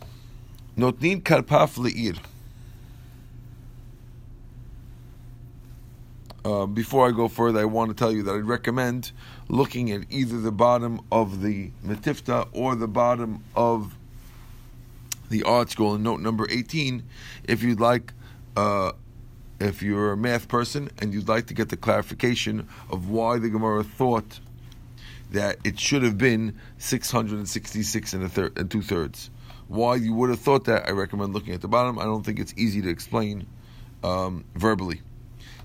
Notnin 0.77 1.23
karpaf 1.23 1.77
le'ir. 1.79 2.19
Uh, 6.47 6.65
before 6.65 7.09
I 7.09 7.11
go 7.11 7.27
further, 7.27 7.59
I 7.59 7.65
want 7.65 7.91
to 7.91 7.95
tell 7.97 8.13
you 8.13 8.23
that 8.23 8.33
I'd 8.33 8.45
recommend 8.45 9.11
looking 9.49 9.91
at 9.91 10.03
either 10.11 10.41
the 10.41 10.53
bottom 10.53 11.01
of 11.11 11.43
the 11.43 11.73
Metifta 11.85 12.47
or 12.53 12.77
the 12.77 12.87
bottom 12.87 13.43
of 13.57 13.97
the 15.29 15.41
ArtScroll 15.41 15.97
in 15.97 16.05
note 16.05 16.21
number 16.21 16.47
18 16.49 17.03
if 17.49 17.65
you'd 17.65 17.81
like, 17.81 18.13
uh, 18.57 18.93
if 19.59 19.83
you're 19.83 20.13
a 20.13 20.17
math 20.17 20.47
person 20.47 20.89
and 21.01 21.13
you'd 21.13 21.27
like 21.27 21.47
to 21.47 21.55
get 21.55 21.69
the 21.69 21.77
clarification 21.77 22.69
of 22.91 23.09
why 23.09 23.41
the 23.41 23.51
Gemara 23.51 23.83
thought 23.83 24.39
that 25.33 25.57
it 25.65 25.81
should 25.81 26.05
have 26.05 26.17
been 26.17 26.57
666 26.79 28.13
and, 28.13 28.23
a 28.23 28.29
thir- 28.29 28.53
and 28.55 28.71
two 28.71 28.83
thirds 28.83 29.31
why 29.67 29.97
you 29.97 30.15
would 30.15 30.31
have 30.31 30.39
thought 30.39 30.67
that, 30.67 30.89
I 30.89 30.93
recommend 30.93 31.35
looking 31.35 31.55
at 31.55 31.61
the 31.61 31.67
bottom. 31.67 31.99
I 31.99 32.05
don't 32.05 32.25
think 32.25 32.39
it's 32.39 32.55
easy 32.57 32.83
to 32.83 32.89
explain 32.89 33.49
um, 34.05 34.45
verbally. 34.55 35.01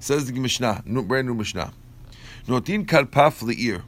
Says 0.02 0.26
the 0.26 0.34
Mishnah, 0.34 0.84
brand 0.84 1.28
new 1.28 1.36
Mishnah. 1.36 1.72
Notin 2.48 2.88
karpaf 2.88 3.44
le'ir. 3.44 3.84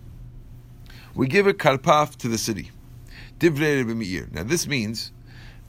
We 1.15 1.25
give 1.25 1.47
a 1.47 1.55
karpaf 1.55 2.17
to 2.17 2.27
the 2.27 2.37
city. 2.37 2.69
Divrei 3.39 3.83
b'mi'ir. 3.83 4.31
Now 4.31 4.43
this 4.43 4.67
means 4.67 5.11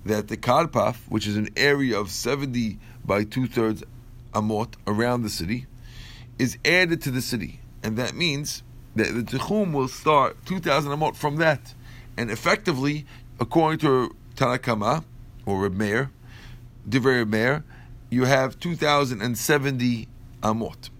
that 0.04 0.28
the 0.28 0.36
karpaf, 0.36 0.96
which 1.08 1.26
is 1.26 1.38
an 1.38 1.48
area 1.56 1.98
of 1.98 2.10
70 2.10 2.78
by 3.06 3.24
two 3.24 3.46
thirds 3.46 3.84
amot 4.34 4.74
around 4.86 5.22
the 5.22 5.30
city, 5.30 5.64
is 6.38 6.58
added 6.62 7.00
to 7.00 7.10
the 7.10 7.22
city. 7.22 7.60
And 7.82 7.96
that 7.96 8.14
means 8.14 8.62
that 8.96 9.14
the 9.14 9.22
tichum 9.22 9.72
will 9.72 9.88
start 9.88 10.44
2,000 10.44 10.92
amot 10.92 11.16
from 11.16 11.36
that. 11.36 11.72
And 12.18 12.30
effectively, 12.30 13.06
according 13.40 13.78
to 13.78 14.14
Tanakama, 14.36 15.04
or 15.46 15.62
Reb 15.62 15.72
Meir, 15.72 16.10
Divrei 16.86 17.32
Reb 17.32 17.64
you 18.10 18.26
have 18.26 18.60
2,070 18.60 20.08
amot. 20.44 20.90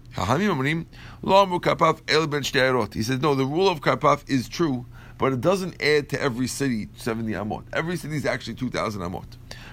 He 2.93 3.03
says, 3.03 3.19
no, 3.19 3.35
the 3.35 3.45
rule 3.45 3.67
of 3.67 3.81
karpaf 3.81 4.29
is 4.29 4.47
true, 4.49 4.85
but 5.17 5.33
it 5.33 5.41
doesn't 5.41 5.81
add 5.81 6.09
to 6.09 6.21
every 6.21 6.47
city 6.47 6.89
70 6.97 7.33
amot. 7.33 7.63
Every 7.73 7.97
city 7.97 8.15
is 8.15 8.25
actually 8.25 8.55
2,000 8.55 9.01
amot. 9.01 9.25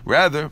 Rather, 0.05 0.51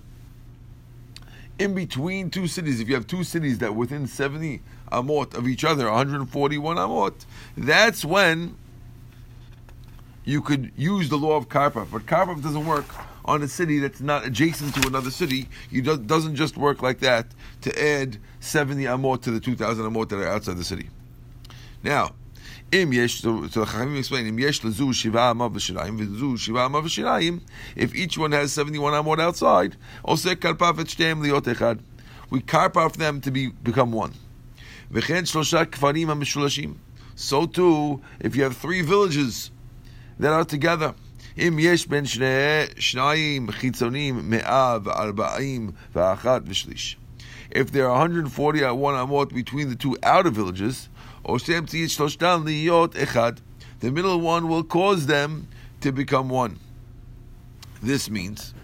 in 1.58 1.74
between 1.74 2.30
two 2.30 2.46
cities, 2.46 2.80
if 2.80 2.88
you 2.88 2.94
have 2.94 3.06
two 3.06 3.24
cities 3.24 3.58
that 3.58 3.74
within 3.74 4.06
70 4.06 4.62
amot 4.92 5.34
of 5.34 5.46
each 5.46 5.64
other, 5.64 5.86
141 5.90 6.76
amot, 6.76 7.14
that's 7.56 8.04
when 8.04 8.56
you 10.24 10.40
could 10.40 10.70
use 10.76 11.08
the 11.08 11.18
law 11.18 11.36
of 11.36 11.48
karpaf, 11.48 11.88
but 11.90 12.06
karpaf 12.06 12.42
doesn't 12.42 12.66
work 12.66 12.86
on 13.30 13.42
a 13.42 13.48
city 13.48 13.78
that's 13.78 14.00
not 14.00 14.26
adjacent 14.26 14.74
to 14.74 14.88
another 14.88 15.10
city. 15.10 15.48
You 15.70 15.82
do, 15.82 15.96
doesn't 15.96 16.34
just 16.34 16.56
work 16.56 16.82
like 16.82 16.98
that 16.98 17.26
to 17.62 17.82
add 17.82 18.18
70 18.40 18.82
amot 18.84 19.22
to 19.22 19.30
the 19.30 19.38
2,000 19.38 19.84
amot 19.84 20.08
that 20.08 20.16
are 20.16 20.26
outside 20.26 20.56
the 20.56 20.64
city. 20.64 20.90
Now, 21.84 22.14
so, 22.72 22.78
Chachamim 22.78 23.98
explain, 23.98 24.26
if 27.76 27.94
each 27.94 28.18
one 28.18 28.32
has 28.32 28.52
71 28.52 28.92
amot 28.92 29.20
outside. 29.20 29.76
We 32.30 32.40
karpaf 32.40 32.92
them 32.92 33.20
to 33.22 33.30
be 33.30 33.48
become 33.48 33.92
one. 33.92 34.14
So 37.16 37.46
too, 37.46 38.00
if 38.20 38.36
you 38.36 38.42
have 38.44 38.56
three 38.56 38.82
villages, 38.82 39.50
that 40.20 40.32
are 40.32 40.44
together. 40.44 40.94
אם 41.38 41.56
יש 41.60 41.86
בין 41.86 42.04
שניים 42.78 43.50
חיצונים 43.50 44.30
מאה 44.30 44.78
וארבעים 44.84 45.70
ואחת 45.94 46.42
ושליש. 46.46 46.96
If 47.50 47.72
there 47.72 47.88
are 47.90 47.98
140 47.98 48.64
at 48.64 48.76
one 48.76 48.94
amot 48.94 49.34
between 49.34 49.68
the 49.68 49.74
two 49.74 49.96
outer 50.02 50.30
villages, 50.30 50.88
Osem 51.24 51.66
tziyit 51.66 51.90
shloshdam 51.90 52.44
liyot 52.44 52.94
echad, 52.94 53.38
the 53.80 53.90
middle 53.90 54.20
one 54.20 54.48
will 54.48 54.62
cause 54.62 55.06
them 55.06 55.48
to 55.80 55.90
become 55.90 56.28
one. 56.28 56.60
This 57.82 58.08
means 58.08 58.54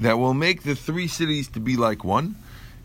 that 0.00 0.18
will 0.18 0.34
make 0.34 0.62
the 0.62 0.76
three 0.76 1.08
cities 1.08 1.48
to 1.48 1.60
be 1.60 1.76
like 1.76 2.04
one, 2.04 2.36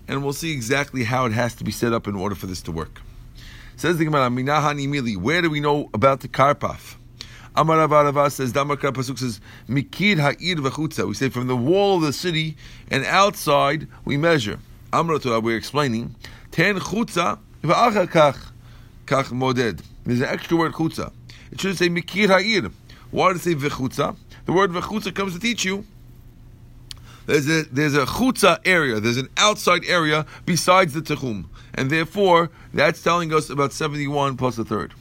and 0.07 0.23
we'll 0.23 0.33
see 0.33 0.51
exactly 0.51 1.03
how 1.03 1.25
it 1.25 1.33
has 1.33 1.53
to 1.55 1.63
be 1.63 1.71
set 1.71 1.93
up 1.93 2.07
in 2.07 2.15
order 2.15 2.33
for 2.33 2.47
this 2.47 2.61
to 2.63 2.71
work. 2.71 3.01
Says 3.75 3.97
the 3.97 4.05
Gemara, 4.05 4.29
Minahan 4.29 4.81
Imili, 4.81 5.17
where 5.17 5.41
do 5.41 5.49
we 5.49 5.59
know 5.59 5.89
about 5.93 6.21
the 6.21 6.27
Karpaf? 6.27 6.95
Amar 7.55 8.29
says, 8.29 8.51
Damakar 8.51 8.91
Pasuk 8.91 9.19
says, 9.19 9.39
Mikid 9.69 10.17
Ha'ir 10.17 10.55
V'chutza. 10.55 11.07
We 11.07 11.13
say 11.13 11.29
from 11.29 11.47
the 11.47 11.55
wall 11.55 11.97
of 11.97 12.01
the 12.03 12.13
city 12.13 12.57
and 12.89 13.05
outside 13.05 13.87
we 14.05 14.17
measure. 14.17 14.59
Amar 14.91 15.19
we're 15.39 15.57
explaining, 15.57 16.15
Ten 16.51 16.79
Chutza 16.79 17.39
V'achar 17.63 18.41
Kach, 19.05 19.31
Moded. 19.31 19.81
There's 20.05 20.21
an 20.21 20.27
extra 20.27 20.57
word 20.57 20.73
Chutza. 20.73 21.11
It 21.51 21.61
should 21.61 21.77
say 21.77 21.89
Mikir 21.89 22.27
Ha'ir. 22.27 22.71
Why 23.11 23.33
does 23.33 23.45
it 23.45 23.61
say 23.61 23.67
V'chutza? 23.69 24.15
The 24.45 24.53
word 24.53 24.71
V'chutza 24.71 25.13
comes 25.13 25.33
to 25.33 25.39
teach 25.39 25.63
you 25.63 25.85
there's 27.25 27.47
a 27.47 27.63
there's 27.71 27.95
a 27.95 28.05
chutza 28.05 28.59
area, 28.65 28.99
there's 28.99 29.17
an 29.17 29.29
outside 29.37 29.85
area 29.85 30.25
besides 30.45 30.93
the 30.93 31.01
techum, 31.01 31.45
and 31.73 31.89
therefore 31.89 32.49
that's 32.73 33.01
telling 33.01 33.33
us 33.33 33.49
about 33.49 33.71
71 33.71 34.35
plus 34.35 34.57
a 34.57 34.65
third. 34.65 34.93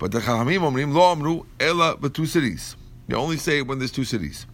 But 0.00 0.12
the 0.12 0.20
Chachamim 0.20 0.60
omrim 0.60 0.94
lo 0.94 1.12
amru 1.12 1.44
ela 1.60 1.94
but 1.94 2.14
two 2.14 2.24
cities. 2.24 2.74
They 3.06 3.14
only 3.14 3.36
say 3.36 3.60
when 3.60 3.78
there's 3.78 3.92
two 3.92 4.04
cities. 4.04 4.46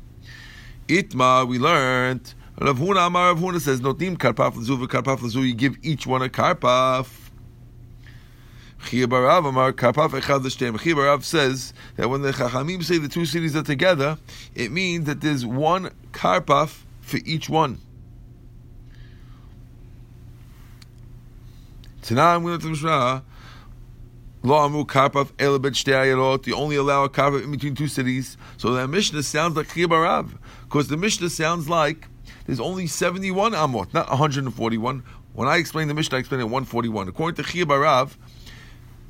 Itma, 0.88 1.46
we 1.46 1.60
learned. 1.60 2.34
Rav 2.60 2.76
Huna 2.76 3.06
Amar 3.06 3.32
Rav 3.32 3.38
Huna 3.38 3.60
says, 3.60 3.80
Notim 3.80 4.16
karpaf 4.16 4.54
lezu 4.54 4.84
v'karpaf 4.84 5.18
lezu, 5.18 5.46
you 5.46 5.54
give 5.54 5.76
each 5.82 6.04
one 6.04 6.22
a 6.22 6.28
karpaf. 6.28 7.06
Chia 8.86 9.06
Barav 9.06 9.48
Amar 9.48 9.72
karpaf 9.72 10.20
echad 10.20 10.42
l'shtem. 10.42 10.80
Chia 10.80 10.96
Barav 10.96 11.22
says 11.22 11.72
that 11.94 12.10
when 12.10 12.22
the 12.22 12.32
Chachamim 12.32 12.82
say 12.82 12.98
the 12.98 13.08
two 13.08 13.24
cities 13.24 13.54
are 13.54 13.62
together, 13.62 14.18
it 14.56 14.72
means 14.72 15.04
that 15.04 15.20
there's 15.20 15.46
one 15.46 15.90
karpaf 16.10 16.80
for 17.02 17.20
each 17.24 17.48
one. 17.48 17.80
Tonight 22.02 22.34
I'm 22.34 22.42
going 22.42 22.58
to 22.58 22.66
Mishnah. 22.66 23.22
Lo 24.46 24.54
amu 24.58 24.84
shtei 24.84 26.46
You 26.46 26.54
only 26.54 26.76
allow 26.76 27.02
a 27.02 27.08
karpaf 27.08 27.42
in 27.42 27.50
between 27.50 27.74
two 27.74 27.88
cities. 27.88 28.36
So 28.58 28.74
that 28.74 28.86
Mishnah 28.86 29.24
sounds 29.24 29.56
like 29.56 29.66
Chiyah 29.66 29.86
Barav. 29.86 30.38
Because 30.62 30.86
the 30.86 30.96
Mishnah 30.96 31.30
sounds 31.30 31.68
like 31.68 32.06
there's 32.46 32.60
only 32.60 32.86
71 32.86 33.54
amot, 33.54 33.92
not 33.92 34.08
141. 34.08 35.02
When 35.32 35.48
I 35.48 35.56
explain 35.56 35.88
the 35.88 35.94
Mishnah, 35.94 36.18
I 36.18 36.20
explain 36.20 36.40
it 36.40 36.44
141. 36.44 37.08
According 37.08 37.42
to 37.42 37.50
Chiyah 37.50 37.64
Barav, 37.64 38.14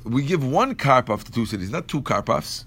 we 0.03 0.23
give 0.23 0.43
one 0.43 0.73
karpaf 0.73 1.23
to 1.25 1.31
two 1.31 1.45
cities, 1.45 1.69
not 1.69 1.87
two 1.87 2.01
karpafs. 2.01 2.65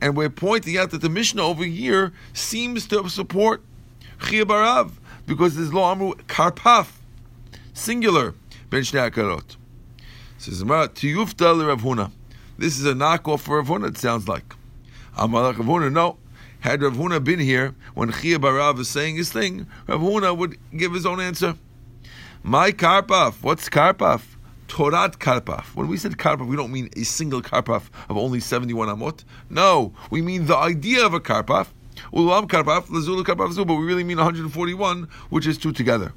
And 0.00 0.16
we're 0.16 0.30
pointing 0.30 0.78
out 0.78 0.92
that 0.92 1.00
the 1.00 1.08
Mishnah 1.08 1.42
over 1.42 1.64
here 1.64 2.12
seems 2.34 2.86
to 2.86 3.08
support 3.08 3.64
Chiyah 4.20 4.44
Barav, 4.44 4.92
because 5.26 5.56
there's 5.56 5.74
lo 5.74 5.82
amu 5.82 6.14
karpaf, 6.28 6.86
singular, 7.74 8.36
ben 8.70 8.82
shnei 8.82 9.10
akarot. 9.10 9.56
Says 10.42 10.60
Tiyufta 10.64 11.68
Rav 11.68 11.82
Huna. 11.82 12.10
This 12.58 12.76
is 12.76 12.84
a 12.84 12.94
knockoff 12.94 13.42
for 13.42 13.58
Rav 13.58 13.68
Huna. 13.68 13.90
It 13.90 13.96
sounds 13.96 14.26
like. 14.26 14.56
Amalek 15.16 15.56
Rav 15.58 15.68
Huna. 15.68 15.92
No. 15.92 16.16
Had 16.58 16.82
Rav 16.82 16.94
Huna 16.94 17.22
been 17.22 17.38
here 17.38 17.76
when 17.94 18.10
Chia 18.10 18.40
Barav 18.40 18.80
is 18.80 18.88
saying 18.88 19.14
his 19.14 19.30
thing, 19.30 19.68
Rav 19.86 20.00
Huna 20.00 20.36
would 20.36 20.58
give 20.76 20.94
his 20.94 21.06
own 21.06 21.20
answer. 21.20 21.54
My 22.42 22.72
karpaf. 22.72 23.34
What's 23.40 23.68
karpaf? 23.68 24.22
Torat 24.66 25.18
karpaf. 25.18 25.76
When 25.76 25.86
we 25.86 25.96
said 25.96 26.10
karpaf, 26.16 26.48
we 26.48 26.56
don't 26.56 26.72
mean 26.72 26.90
a 26.96 27.04
single 27.04 27.40
karpaf 27.40 27.84
of 28.08 28.16
only 28.16 28.40
71 28.40 28.88
amot. 28.88 29.22
No, 29.48 29.92
we 30.10 30.22
mean 30.22 30.46
the 30.46 30.56
idea 30.56 31.06
of 31.06 31.14
a 31.14 31.20
karpaf. 31.20 31.68
Ulam 32.12 32.48
karpaf, 32.48 32.86
lazul 32.86 33.22
karpaf 33.22 33.64
but 33.64 33.74
we 33.74 33.84
really 33.84 34.02
mean 34.02 34.16
141, 34.16 35.08
which 35.30 35.46
is 35.46 35.56
two 35.56 35.70
together. 35.70 36.12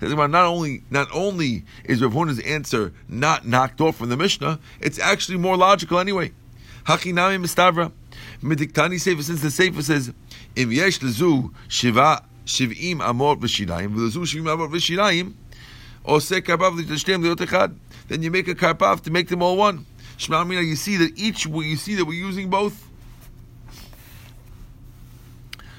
Not 0.00 0.34
only 0.34 0.82
not 0.90 1.08
only 1.12 1.64
is 1.84 2.02
Rav 2.02 2.12
Huna's 2.12 2.38
answer 2.40 2.92
not 3.08 3.46
knocked 3.46 3.80
off 3.80 3.96
from 3.96 4.08
the 4.08 4.16
Mishnah, 4.16 4.60
it's 4.80 4.98
actually 4.98 5.38
more 5.38 5.56
logical 5.56 5.98
anyway. 5.98 6.32
Hachinami 6.84 7.42
mistavra. 7.42 7.92
Mediktani 8.42 9.00
sefer 9.00 9.22
since 9.22 9.42
the 9.42 9.50
sefer 9.50 9.82
says 9.82 10.12
im 10.54 10.72
yesh 10.72 11.00
lezu 11.00 11.52
shiva 11.68 12.22
shivim 12.46 13.00
amor 13.00 13.36
v'shirayim 13.36 13.94
v'lezu 13.94 14.22
shivim 14.22 14.52
amor 14.52 14.68
v'shirayim 14.68 15.34
oseh 16.04 16.40
karpav 16.40 16.76
l'tashtem 16.76 17.22
echad. 17.34 17.76
Then 18.06 18.22
you 18.22 18.30
make 18.30 18.48
a 18.48 18.54
karpav 18.54 19.00
to 19.02 19.10
make 19.10 19.28
them 19.28 19.42
all 19.42 19.56
one. 19.56 19.84
Shema 20.16 20.44
you 20.44 20.76
see 20.76 20.96
that 20.96 21.18
each 21.18 21.46
you 21.46 21.76
see 21.76 21.94
that 21.96 22.04
we're 22.04 22.12
using 22.12 22.48
both. 22.50 22.87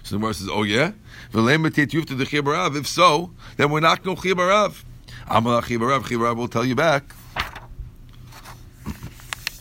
So 0.10 0.16
the 0.16 0.22
Gemara 0.22 0.34
says, 0.34 0.50
"Oh 0.52 0.64
yeah." 0.64 0.94
If 1.32 2.88
so, 2.88 3.32
then 3.58 3.70
we're 3.70 3.80
not 3.80 4.02
going 4.02 4.18
chibarav. 4.18 4.84
Amal 5.28 5.62
chibarav. 5.62 6.02
Chibarav 6.02 6.36
will 6.36 6.48
tell 6.48 6.66
you 6.66 6.74
back. 6.74 7.14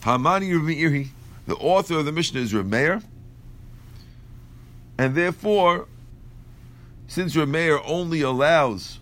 Hamani 0.00 0.54
Rav 0.54 1.10
the 1.46 1.54
author 1.56 1.98
of 1.98 2.06
the 2.06 2.12
Mishnah 2.12 2.40
is 2.40 2.54
Rav 2.54 3.04
and 4.96 5.14
therefore, 5.14 5.86
since 7.08 7.36
Rav 7.36 7.82
only 7.84 8.22
allows 8.22 9.00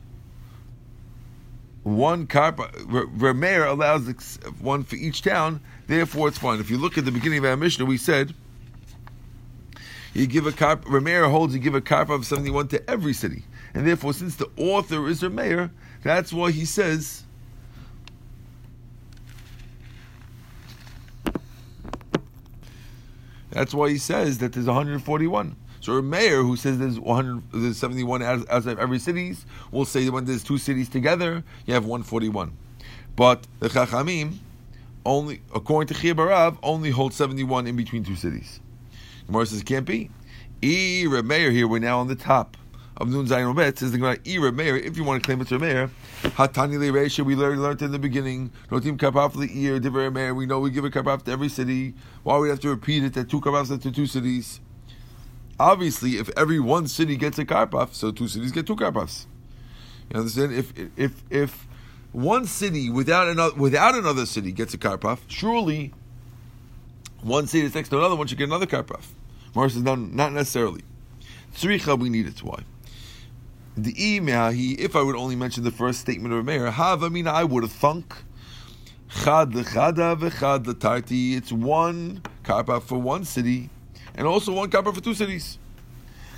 one 1.85 2.27
karpa, 2.27 2.73
Rav 2.89 3.69
allows 3.69 4.39
one 4.59 4.83
for 4.83 4.97
each 4.97 5.23
town, 5.23 5.61
therefore 5.87 6.27
it's 6.27 6.39
fine. 6.39 6.59
If 6.59 6.71
you 6.71 6.79
look 6.79 6.99
at 6.99 7.05
the 7.05 7.13
beginning 7.13 7.39
of 7.39 7.45
our 7.45 7.57
Mishnah, 7.57 7.85
we 7.85 7.99
said 7.99 8.35
you 10.17 10.27
give 10.27 10.47
a 10.47 10.53
carp. 10.53 10.85
Rameir 10.87 11.31
holds 11.31 11.55
you 11.55 11.61
give 11.61 11.75
a 11.75 11.81
carp 11.81 12.09
of 12.09 12.25
seventy 12.25 12.51
one 12.51 12.69
to 12.69 12.91
every 12.91 13.13
city, 13.13 13.45
and 13.75 13.87
therefore, 13.87 14.13
since 14.13 14.37
the 14.37 14.49
author 14.57 15.09
is 15.09 15.23
Rameir, 15.23 15.71
that's 16.03 16.33
why 16.33 16.51
he 16.51 16.65
says. 16.65 17.23
That's 23.51 23.73
why 23.73 23.89
he 23.89 23.97
says 23.97 24.39
that 24.39 24.53
there's 24.53 24.67
141. 24.67 25.57
So 25.81 25.95
a 25.95 26.03
mayor 26.03 26.43
who 26.43 26.57
says 26.57 26.79
there's 26.79 27.01
100, 27.01 27.43
there's 27.53 27.79
71 27.79 28.23
out 28.23 28.47
of 28.49 28.79
every 28.79 28.99
cities 28.99 29.47
will 29.71 29.87
say 29.87 30.05
that 30.05 30.13
when 30.13 30.27
there's 30.27 30.45
two 30.45 30.59
cities 30.59 30.91
together, 30.91 31.43
you 31.65 31.73
have 31.73 31.87
141. 31.87 32.55
But 33.15 33.47
the 33.61 33.69
Chachamim, 33.69 34.37
only 35.07 35.41
according 35.55 35.95
to 35.95 36.15
Barav, 36.15 36.59
only 36.63 36.91
hold 36.91 37.15
71 37.15 37.67
in 37.67 37.77
between 37.77 38.05
two 38.05 38.17
cities. 38.17 38.61
Gemara 39.27 39.47
says 39.47 39.63
can't 39.63 39.87
be. 39.87 40.11
E 40.63 41.07
Meir 41.07 41.51
here. 41.51 41.69
We're 41.69 41.81
now 41.81 41.99
on 41.99 42.09
the 42.09 42.17
top 42.17 42.57
of 42.97 43.09
Nun 43.09 43.27
Zayin 43.27 43.53
Robet. 43.53 43.79
Says 43.79 43.93
the 43.93 43.99
Gemara 43.99 44.19
E 44.27 44.39
Meir. 44.39 44.77
If 44.77 44.97
you 44.97 45.05
want 45.05 45.23
to 45.23 45.27
claim 45.27 45.41
it's 45.41 45.51
Meir, 45.51 45.91
Hatani 46.23 46.77
Lereisha. 46.79 47.25
We 47.25 47.37
learned, 47.37 47.63
learned 47.63 47.83
in 47.83 47.93
the 47.93 47.99
beginning. 47.99 48.53
Notim 48.71 48.97
kapaf 48.97 49.37
ear. 49.55 49.81
Divrei 49.81 50.13
Meir. 50.13 50.35
We 50.35 50.47
know 50.47 50.61
we 50.61 50.71
give 50.71 50.85
a 50.85 50.91
kapaf 50.91 51.25
to 51.25 51.33
every 51.33 51.49
city. 51.49 51.95
Why 52.23 52.39
we 52.39 52.49
have 52.49 52.61
to 52.61 52.69
repeat 52.69 53.05
it 53.05 53.15
that 53.15 53.29
two 53.29 53.41
kapafs 53.41 53.81
to 53.83 53.93
two 53.93 54.07
cities? 54.07 54.61
Obviously, 55.59 56.19
if 56.19 56.29
every 56.37 56.61
one 56.61 56.87
city 56.87 57.17
gets 57.17 57.39
a 57.39 57.45
karpaf, 57.45 57.95
so 57.95 58.13
two 58.13 58.29
cities 58.29 58.53
get 58.53 58.67
two 58.67 58.77
karpafs. 58.77 59.27
You 60.13 60.21
understand? 60.21 60.53
If 60.53 60.73
if 60.97 61.25
if 61.31 61.67
one 62.13 62.45
city 62.45 62.91
without 62.91 63.29
another 63.29 63.55
without 63.55 63.95
another 63.95 64.27
city 64.27 64.53
gets 64.53 64.75
a 64.75 64.79
karpaf, 64.79 65.21
surely 65.29 65.95
one 67.23 67.47
city 67.47 67.67
is 67.67 67.75
next 67.75 67.89
to 67.91 67.99
another 67.99 68.17
one 68.17 68.27
should 68.27 68.39
get 68.39 68.49
another 68.49 68.67
karpaf. 68.67 69.05
Mars 69.55 69.75
says, 69.75 69.83
no, 69.83 69.95
not 69.95 70.33
necessarily. 70.33 70.83
Tzricha, 71.55 71.99
we 71.99 72.09
need 72.09 72.27
it. 72.27 72.43
Why? 72.43 72.63
The 73.77 73.93
imeahi, 73.93 74.79
if 74.79 74.97
I 74.97 75.03
would 75.03 75.17
only 75.17 75.37
mention 75.37 75.65
the 75.65 75.71
first 75.71 76.01
statement 76.01 76.35
of 76.35 76.45
Mayor 76.45 76.65
Meir, 76.65 76.73
I 76.77 77.09
mean, 77.09 77.27
I 77.27 77.45
would 77.45 77.63
have 77.63 77.73
thunk. 77.73 78.15
Chad 79.09 79.51
lechada 79.53 80.19
v'chad 80.19 80.65
letarti. 80.65 81.37
It's 81.37 81.53
one 81.53 82.23
karpa 82.43 82.83
for 82.83 82.99
one 82.99 83.25
city, 83.25 83.71
and 84.15 84.27
also 84.27 84.53
one 84.53 84.71
karpa 84.71 84.95
for 84.95 85.01
two 85.01 85.15
cities. 85.15 85.59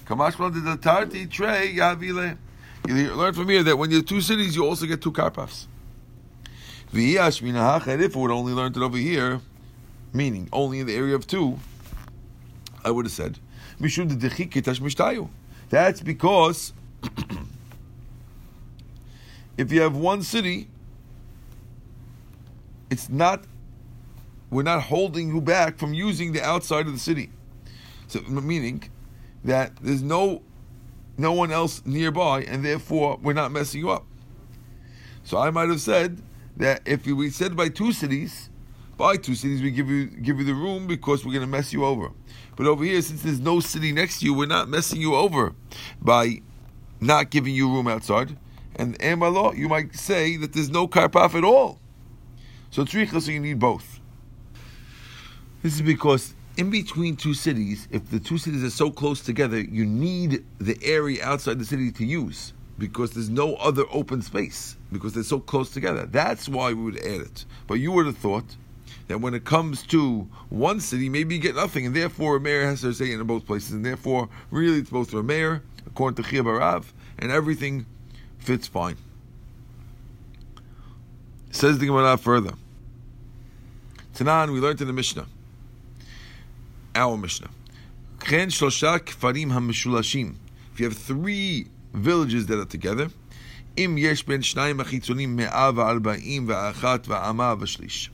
Kamashman 0.05 0.65
the 0.65 0.77
tarti 0.77 1.27
trey 1.27 1.75
yavile. 1.75 2.37
You 2.87 3.15
learn 3.15 3.35
from 3.35 3.49
here 3.49 3.63
that 3.63 3.77
when 3.77 3.91
you 3.91 3.97
have 3.99 4.07
two 4.07 4.21
cities, 4.21 4.55
you 4.55 4.65
also 4.65 4.87
get 4.87 5.01
two 5.01 5.13
karpafs. 5.13 5.67
And 6.93 8.03
if 8.03 8.17
we 8.17 8.23
would 8.23 8.31
only 8.31 8.53
learned 8.53 8.77
it 8.77 8.83
over 8.83 8.97
here, 8.97 9.41
meaning 10.13 10.49
only 10.53 10.81
in 10.81 10.87
the 10.87 10.95
area 10.95 11.15
of 11.15 11.27
two, 11.27 11.59
I 12.85 12.91
would 12.91 13.05
have 13.05 13.13
said, 13.13 13.39
That's 15.71 16.01
because 16.01 16.73
if 19.57 19.73
you 19.73 19.81
have 19.81 19.97
one 19.97 20.23
city, 20.23 20.69
it's 22.91 23.09
not 23.09 23.45
we're 24.51 24.63
not 24.63 24.83
holding 24.85 25.29
you 25.29 25.41
back 25.41 25.77
from 25.77 25.93
using 25.93 26.33
the 26.33 26.43
outside 26.43 26.87
of 26.87 26.93
the 26.93 26.99
city. 26.99 27.31
So 28.07 28.21
meaning 28.23 28.91
that 29.45 29.77
there's 29.83 30.03
no 30.03 30.43
no 31.19 31.33
one 31.33 31.51
else 31.51 31.83
nearby, 31.85 32.43
and 32.43 32.65
therefore 32.65 33.19
we're 33.21 33.33
not 33.33 33.51
messing 33.51 33.81
you 33.81 33.91
up. 33.91 34.07
So 35.25 35.37
I 35.37 35.51
might 35.51 35.69
have 35.69 35.81
said 35.81 36.23
that 36.57 36.81
if 36.87 37.07
we 37.07 37.29
said 37.31 37.57
by 37.57 37.69
two 37.69 37.93
cities, 37.93 38.49
by 38.99 39.17
two 39.17 39.37
cities 39.37 39.63
we 39.63 39.71
give 39.71 39.89
you 39.89 40.07
give 40.07 40.39
you 40.39 40.45
the 40.45 40.55
room 40.55 40.87
because 40.87 41.25
we're 41.25 41.33
going 41.33 41.47
to 41.47 41.51
mess 41.51 41.73
you 41.73 41.85
over. 41.85 42.11
But 42.57 42.67
over 42.67 42.85
here, 42.85 43.01
since 43.01 43.23
there's 43.23 43.41
no 43.41 43.61
city 43.61 43.93
next 43.93 44.19
to 44.19 44.27
you, 44.27 44.35
we're 44.35 44.47
not 44.47 44.69
messing 44.69 45.01
you 45.01 45.15
over 45.15 45.55
by 46.03 46.43
not 47.01 47.31
giving 47.31 47.55
you 47.55 47.73
room 47.73 47.89
outside. 47.89 48.37
And 48.77 49.01
and 49.01 49.21
by 49.21 49.29
law, 49.29 49.53
you 49.53 49.69
might 49.69 49.95
say 49.95 50.37
that 50.37 50.53
there's 50.53 50.69
no 50.69 50.89
karpaf 50.89 51.35
at 51.35 51.45
all. 51.45 51.79
So 52.71 52.85
tzricha, 52.85 53.23
so 53.23 53.31
you 53.31 53.41
need 53.41 53.61
both. 53.61 54.01
This 55.63 55.75
is 55.75 55.83
because 55.83 56.35
in 56.57 56.71
between 56.71 57.17
two 57.17 57.35
cities, 57.35 57.89
if 57.91 58.11
the 58.11 58.19
two 58.19 58.37
cities 58.37 58.65
are 58.65 58.71
so 58.71 58.91
close 58.91 59.23
together, 59.23 59.61
you 59.61 59.87
need 59.87 60.45
the 60.59 60.77
area 60.83 61.25
outside 61.25 61.59
the 61.61 61.65
city 61.65 61.93
to 61.93 62.05
use 62.05 62.53
because 62.79 63.13
there's 63.13 63.31
no 63.31 63.55
other 63.57 63.85
open 63.93 64.23
space 64.23 64.77
because 64.93 65.13
they're 65.13 65.23
so 65.23 65.39
close 65.39 65.71
together. 65.71 66.05
That's 66.07 66.49
why 66.49 66.73
we 66.73 66.83
would 66.83 66.99
add 66.99 67.21
it. 67.21 67.45
But 67.69 67.75
you 67.75 67.93
would 67.93 68.07
have 68.07 68.19
thought 68.19 68.57
that 69.09 69.21
when 69.21 69.35
it 69.35 69.45
comes 69.45 69.83
to 69.85 70.29
one 70.51 70.81
city, 70.81 71.09
maybe 71.09 71.35
you 71.35 71.41
get 71.41 71.57
nothing, 71.57 71.87
and 71.87 71.97
therefore 71.97 72.37
a 72.37 72.41
mayor 72.41 72.67
has 72.67 72.83
to 72.83 72.93
say 72.93 73.11
in 73.11 73.23
both 73.25 73.47
places, 73.47 73.73
and 73.73 73.85
therefore 73.85 74.29
really 74.51 74.79
it's 74.79 74.91
both 74.91 75.11
for 75.11 75.19
a 75.21 75.23
mayor, 75.23 75.63
according 75.87 76.23
to 76.23 76.31
Chia 76.31 76.43
Barav, 76.43 76.85
and 77.19 77.33
everything 77.33 77.87
fits 78.39 78.69
fine. 78.69 78.97
Says 81.51 81.79
the 81.79 81.87
Gemara 81.87 82.19
further. 82.19 82.53
Tanan, 84.15 84.53
we 84.53 84.61
learned 84.61 84.81
in 84.81 84.87
the 84.87 84.93
Mishnah, 84.93 85.27
our 86.95 87.17
Mishnah. 87.17 87.49
If 88.21 88.31
you 88.31 88.39
have 90.85 90.97
three 90.97 91.67
villages 91.95 92.47
that 92.47 92.59
are 92.59 92.65
together, 92.65 93.11
im 93.77 93.97
yesh 93.97 94.23
ben 94.25 94.43
shnayim 94.43 94.83
achitzonim 94.83 95.31
me'ah 95.31 95.73
va'arba'im 95.73 96.47
va'achat 96.47 97.05
va'ama 97.05 97.57
v'shlish. 97.59 98.11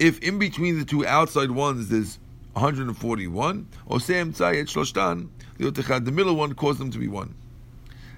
If 0.00 0.18
in 0.20 0.38
between 0.38 0.78
the 0.78 0.84
two 0.86 1.06
outside 1.06 1.50
ones 1.50 1.90
there's 1.90 2.18
141, 2.54 3.68
osem 3.86 4.34
tzayet 4.34 4.64
shloshtan, 4.64 5.28
the 5.58 6.10
middle 6.10 6.34
one 6.36 6.54
caused 6.54 6.80
them 6.80 6.90
to 6.90 6.98
be 6.98 7.06
one. 7.06 7.34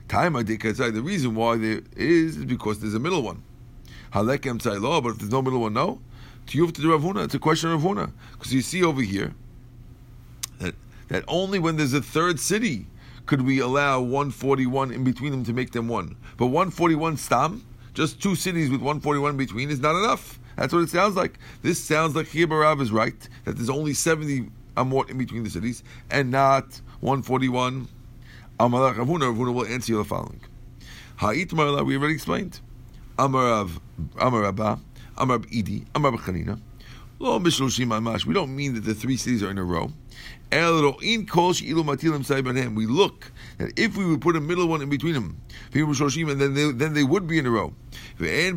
Time 0.07 0.35
the 0.35 1.03
reason 1.05 1.35
why 1.35 1.57
there 1.57 1.81
is 1.97 2.37
is 2.37 2.45
because 2.45 2.79
there's 2.79 2.95
a 2.95 3.01
middle 3.01 3.23
one. 3.23 3.43
Halekem 4.13 4.63
but 5.03 5.09
if 5.11 5.19
there's 5.19 5.33
no 5.33 5.43
middle 5.43 5.61
one, 5.61 5.73
no. 5.73 6.01
Tiyuf 6.47 6.73
to 6.75 6.81
the 6.81 6.89
Ravuna, 6.89 7.25
it's 7.25 7.35
a 7.35 7.39
question 7.41 7.71
of 7.73 7.81
Ravuna. 7.81 8.13
Because 8.33 8.55
you 8.55 8.63
see 8.63 8.85
over 8.85 9.03
here 9.03 9.35
that, 10.61 10.75
that 11.09 11.25
only 11.27 11.59
when 11.59 11.77
there's 11.77 11.95
a 11.95 12.03
third 12.03 12.39
city 12.39 12.87
could 13.27 13.43
we 13.43 13.59
allow 13.59 14.01
141 14.01 14.93
in 14.93 15.03
between 15.03 15.33
them 15.33 15.45
to 15.45 15.53
make 15.53 15.73
them 15.73 15.89
one. 15.89 16.17
But 16.37 16.47
141 16.47 17.17
stam, 17.17 17.65
just 17.95 18.23
two 18.23 18.37
cities 18.37 18.71
with 18.71 18.83
141 18.83 19.37
between, 19.37 19.71
is 19.71 19.81
not 19.81 19.97
enough. 19.97 20.39
That's 20.57 20.73
what 20.73 20.83
it 20.83 20.91
sounds 20.91 21.17
like. 21.17 21.39
This 21.63 21.83
sounds 21.83 22.15
like 22.15 22.27
Chibarav 22.27 22.81
is 22.81 22.93
right, 22.93 23.29
that 23.45 23.57
there's 23.57 23.71
only 23.71 23.95
70 23.95 24.49
amort 24.77 25.11
in 25.11 25.19
between 25.19 25.45
the 25.45 25.51
cities, 25.51 25.83
and 26.11 26.31
not 26.31 26.81
141. 27.01 27.89
Amalach 28.61 28.95
Ravuna, 28.95 29.35
Ravuna 29.35 29.53
will 29.53 29.67
answer 29.67 29.93
you 29.93 29.99
the 29.99 30.05
following. 30.05 30.41
Ha'it 31.17 31.49
Marla, 31.51 31.85
we 31.85 31.97
already 31.97 32.15
explained. 32.15 32.61
Amarav, 33.19 33.81
Amarabba, 34.17 34.79
Amar 35.17 35.39
Idi, 35.39 35.85
Amar 35.95 36.13
Chanina. 36.13 36.61
Lo 37.19 37.39
Mishloshim 37.39 37.89
Amash. 37.89 38.27
We 38.27 38.35
don't 38.35 38.55
mean 38.55 38.75
that 38.75 38.81
the 38.81 38.95
three 38.95 39.17
cities 39.17 39.43
are 39.43 39.51
in 39.51 39.59
a 39.59 39.65
row. 39.65 39.93
We 40.53 40.59
look 42.87 43.33
that 43.59 43.73
if 43.77 43.97
we 43.97 44.05
would 44.05 44.21
put 44.21 44.37
a 44.37 44.41
middle 44.41 44.67
one 44.69 44.83
in 44.83 44.91
between 44.91 45.15
them, 45.15 45.41
and 45.75 46.41
then 46.41 46.55
they, 46.55 46.71
then 46.73 46.93
they 46.95 47.05
would 47.05 47.27
be 47.27 47.39
in 47.39 47.47
a 47.47 47.51
row. 47.51 47.73
The 48.19 48.55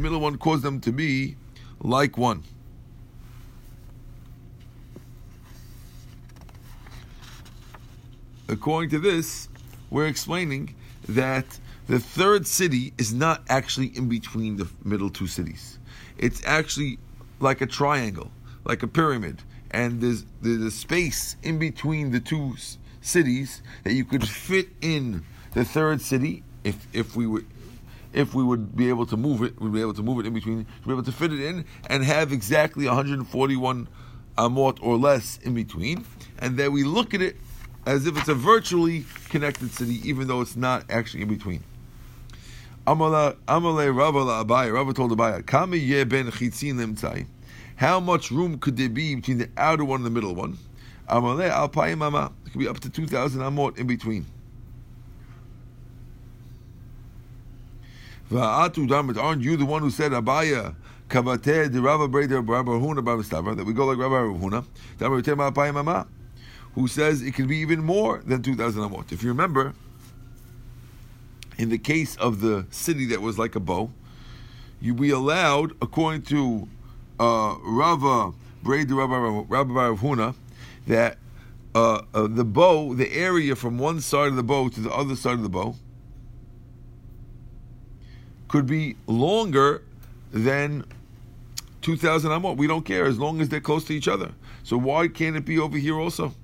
middle 0.00 0.20
one 0.20 0.38
caused 0.38 0.62
them 0.62 0.80
to 0.80 0.92
be 0.92 1.36
like 1.80 2.16
one. 2.16 2.44
According 8.48 8.90
to 8.90 9.00
this, 9.00 9.48
we're 9.90 10.06
explaining 10.06 10.74
that 11.08 11.58
the 11.86 12.00
third 12.00 12.46
city 12.46 12.92
is 12.98 13.14
not 13.14 13.42
actually 13.48 13.86
in 13.88 14.08
between 14.08 14.56
the 14.56 14.68
middle 14.84 15.10
two 15.10 15.26
cities. 15.26 15.78
It's 16.18 16.42
actually 16.44 16.98
like 17.38 17.60
a 17.60 17.66
triangle, 17.66 18.30
like 18.64 18.82
a 18.82 18.88
pyramid, 18.88 19.42
and 19.70 20.00
there's 20.00 20.24
there's 20.40 20.62
a 20.62 20.70
space 20.70 21.36
in 21.42 21.58
between 21.58 22.10
the 22.10 22.20
two 22.20 22.54
cities 23.00 23.62
that 23.84 23.92
you 23.92 24.04
could 24.04 24.28
fit 24.28 24.68
in 24.80 25.24
the 25.52 25.64
third 25.64 26.00
city 26.00 26.42
if 26.64 26.86
if 26.92 27.14
we 27.14 27.26
would 27.26 27.46
if 28.12 28.34
we 28.34 28.42
would 28.42 28.74
be 28.74 28.88
able 28.88 29.06
to 29.06 29.16
move 29.16 29.42
it, 29.42 29.60
we'd 29.60 29.72
be 29.72 29.80
able 29.80 29.94
to 29.94 30.02
move 30.02 30.18
it 30.18 30.26
in 30.26 30.32
between, 30.32 30.64
to 30.64 30.86
be 30.86 30.92
able 30.92 31.02
to 31.02 31.12
fit 31.12 31.32
it 31.32 31.40
in 31.40 31.64
and 31.90 32.02
have 32.02 32.32
exactly 32.32 32.86
141 32.86 33.88
amot 34.38 34.80
uh, 34.80 34.82
or 34.82 34.96
less 34.96 35.38
in 35.42 35.54
between, 35.54 36.04
and 36.38 36.56
then 36.56 36.72
we 36.72 36.82
look 36.82 37.14
at 37.14 37.20
it 37.20 37.36
as 37.84 38.06
if 38.06 38.16
it's 38.16 38.28
a 38.28 38.34
virtually 38.34 39.04
connected 39.28 39.70
city, 39.70 40.00
even 40.08 40.26
though 40.26 40.40
it's 40.40 40.56
not 40.56 40.84
actually 40.90 41.22
in 41.22 41.28
between. 41.28 41.62
Amale 42.86 43.96
Rava 43.96 44.20
Abai. 44.20 44.72
Rava 44.72 44.92
told 44.92 45.10
Abai, 45.10 45.44
Kami 45.44 45.78
ye 45.78 46.04
ben 46.04 46.26
chitzin 46.26 46.74
lemtzai. 46.74 47.26
How 47.76 48.00
much 48.00 48.30
room 48.30 48.58
could 48.58 48.76
there 48.76 48.88
be 48.88 49.14
between 49.16 49.38
the 49.38 49.48
outer 49.56 49.84
one 49.84 49.98
and 50.00 50.06
the 50.06 50.10
middle 50.10 50.34
one? 50.34 50.56
Amale 51.08 51.50
alpayim 51.50 51.98
mama. 51.98 52.32
It 52.44 52.52
could 52.52 52.58
be 52.58 52.68
up 52.68 52.80
to 52.80 52.90
two 52.90 53.06
thousand 53.06 53.40
amot 53.42 53.78
in 53.78 53.86
between. 53.86 54.26
Va'atu 58.30 58.88
damet. 58.88 59.20
Aren't 59.22 59.42
you 59.42 59.56
the 59.56 59.66
one 59.66 59.82
who 59.82 59.90
said 59.90 60.12
Abaya? 60.12 60.74
Kavate 61.08 61.72
the 61.72 61.80
Rava 61.80 62.08
Breder 62.08 62.46
Rabba 62.46 62.72
Huna 62.72 63.04
Baba 63.04 63.54
that 63.54 63.64
we 63.64 63.72
go 63.72 63.86
like 63.86 63.98
Rabbi 63.98 64.14
Huna. 64.14 64.64
Damet 64.98 65.22
alpayim 65.22 65.74
mama 65.74 66.06
who 66.76 66.86
says 66.86 67.22
it 67.22 67.34
can 67.34 67.46
be 67.46 67.56
even 67.56 67.82
more 67.82 68.22
than 68.26 68.42
2,000 68.42 68.82
amot. 68.82 69.10
If 69.10 69.22
you 69.22 69.30
remember, 69.30 69.72
in 71.58 71.68
the 71.68 71.78
case 71.78 72.16
of 72.16 72.40
the 72.40 72.66
city 72.70 73.06
that 73.06 73.20
was 73.20 73.38
like 73.38 73.54
a 73.54 73.60
bow, 73.60 73.90
you 74.80 74.94
be 74.94 75.10
allowed, 75.10 75.72
according 75.80 76.22
to 76.22 76.68
uh, 77.18 77.56
Rava, 77.62 78.32
Braid 78.62 78.90
Rabbi 78.90 79.44
Rabbi 79.48 79.96
Huna, 80.00 80.34
that 80.86 81.18
uh, 81.74 82.02
uh, 82.14 82.26
the 82.26 82.44
bow, 82.44 82.94
the 82.94 83.12
area 83.12 83.56
from 83.56 83.78
one 83.78 84.00
side 84.00 84.28
of 84.28 84.36
the 84.36 84.42
bow 84.42 84.68
to 84.68 84.80
the 84.80 84.90
other 84.90 85.16
side 85.16 85.34
of 85.34 85.42
the 85.42 85.48
bow, 85.48 85.76
could 88.48 88.66
be 88.66 88.96
longer 89.06 89.82
than 90.32 90.84
2,000 91.82 92.30
amot. 92.30 92.56
We 92.56 92.66
don't 92.66 92.84
care 92.84 93.06
as 93.06 93.18
long 93.18 93.40
as 93.40 93.48
they're 93.48 93.60
close 93.60 93.84
to 93.84 93.94
each 93.94 94.08
other. 94.08 94.32
So 94.62 94.76
why 94.76 95.08
can't 95.08 95.36
it 95.36 95.44
be 95.44 95.58
over 95.58 95.78
here 95.78 95.98
also? 95.98 96.34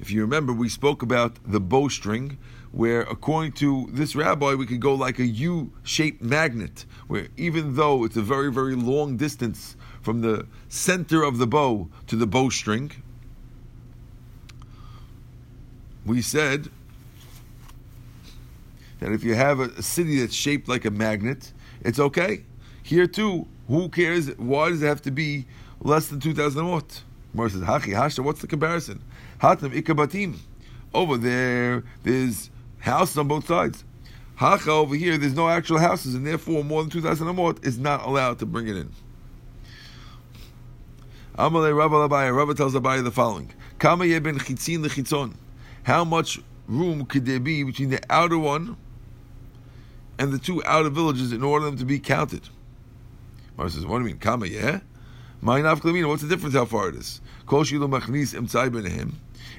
If 0.00 0.10
you 0.10 0.20
remember, 0.20 0.52
we 0.52 0.68
spoke 0.68 1.02
about 1.02 1.38
the 1.46 1.60
bowstring, 1.60 2.38
where 2.72 3.02
according 3.02 3.52
to 3.52 3.88
this 3.92 4.16
rabbi, 4.16 4.54
we 4.54 4.66
could 4.66 4.80
go 4.80 4.94
like 4.94 5.18
a 5.18 5.26
U 5.26 5.72
shaped 5.82 6.20
magnet, 6.22 6.84
where 7.06 7.28
even 7.36 7.76
though 7.76 8.04
it's 8.04 8.16
a 8.16 8.22
very, 8.22 8.52
very 8.52 8.74
long 8.74 9.16
distance 9.16 9.76
from 10.02 10.20
the 10.20 10.46
center 10.68 11.22
of 11.22 11.38
the 11.38 11.46
bow 11.46 11.88
to 12.08 12.16
the 12.16 12.26
bowstring, 12.26 12.90
we 16.04 16.20
said 16.20 16.68
that 19.00 19.12
if 19.12 19.22
you 19.22 19.34
have 19.34 19.60
a 19.60 19.82
city 19.82 20.20
that's 20.20 20.34
shaped 20.34 20.68
like 20.68 20.84
a 20.84 20.90
magnet, 20.90 21.52
it's 21.82 21.98
okay. 21.98 22.44
Here 22.82 23.06
too, 23.06 23.46
who 23.68 23.88
cares? 23.88 24.36
Why 24.36 24.70
does 24.70 24.82
it 24.82 24.86
have 24.86 25.02
to 25.02 25.10
be 25.10 25.46
less 25.80 26.08
than 26.08 26.20
2,000 26.20 26.68
watt? 26.68 27.02
Mor 27.32 27.48
says, 27.48 27.62
Hachi, 27.62 27.94
Hasha, 27.94 28.22
what's 28.22 28.40
the 28.40 28.46
comparison? 28.46 29.02
Hatam 29.44 29.74
ikabatim. 29.78 30.38
Over 30.94 31.18
there, 31.18 31.84
there's 32.02 32.50
houses 32.78 33.18
on 33.18 33.28
both 33.28 33.46
sides. 33.46 33.84
Hacha 34.36 34.70
over 34.70 34.94
here, 34.94 35.18
there's 35.18 35.34
no 35.34 35.50
actual 35.50 35.76
houses, 35.76 36.14
and 36.14 36.26
therefore 36.26 36.64
more 36.64 36.82
than 36.82 36.90
2,000 36.90 37.26
amot 37.26 37.62
is 37.62 37.78
not 37.78 38.06
allowed 38.06 38.38
to 38.38 38.46
bring 38.46 38.68
it 38.68 38.76
in. 38.76 38.90
Amalei 41.36 41.76
Rabba 41.76 42.08
Labaya, 42.08 42.34
Rabba 42.34 42.54
tells 42.54 42.74
Abaya 42.74 43.04
the 43.04 43.10
following. 43.10 43.52
Kama 43.78 44.04
chitzin 44.06 44.78
lechitzon. 44.78 45.34
How 45.82 46.04
much 46.04 46.40
room 46.66 47.04
could 47.04 47.26
there 47.26 47.38
be 47.38 47.64
between 47.64 47.90
the 47.90 48.00
outer 48.08 48.38
one 48.38 48.78
and 50.18 50.32
the 50.32 50.38
two 50.38 50.64
outer 50.64 50.88
villages 50.88 51.32
in 51.32 51.42
order 51.42 51.66
for 51.66 51.70
them 51.70 51.78
to 51.80 51.84
be 51.84 51.98
counted? 51.98 52.48
Mar 53.58 53.68
says, 53.68 53.84
what 53.84 53.98
do 53.98 54.04
you 54.04 54.06
mean? 54.06 54.18
Kama, 54.18 54.46
yeah? 54.46 54.80
What's 55.42 56.22
the 56.22 56.28
difference 56.30 56.54
how 56.54 56.64
far 56.64 56.88
it 56.88 56.94
is? 56.94 57.20
Machnis 57.46 58.34
emtzai 58.34 58.70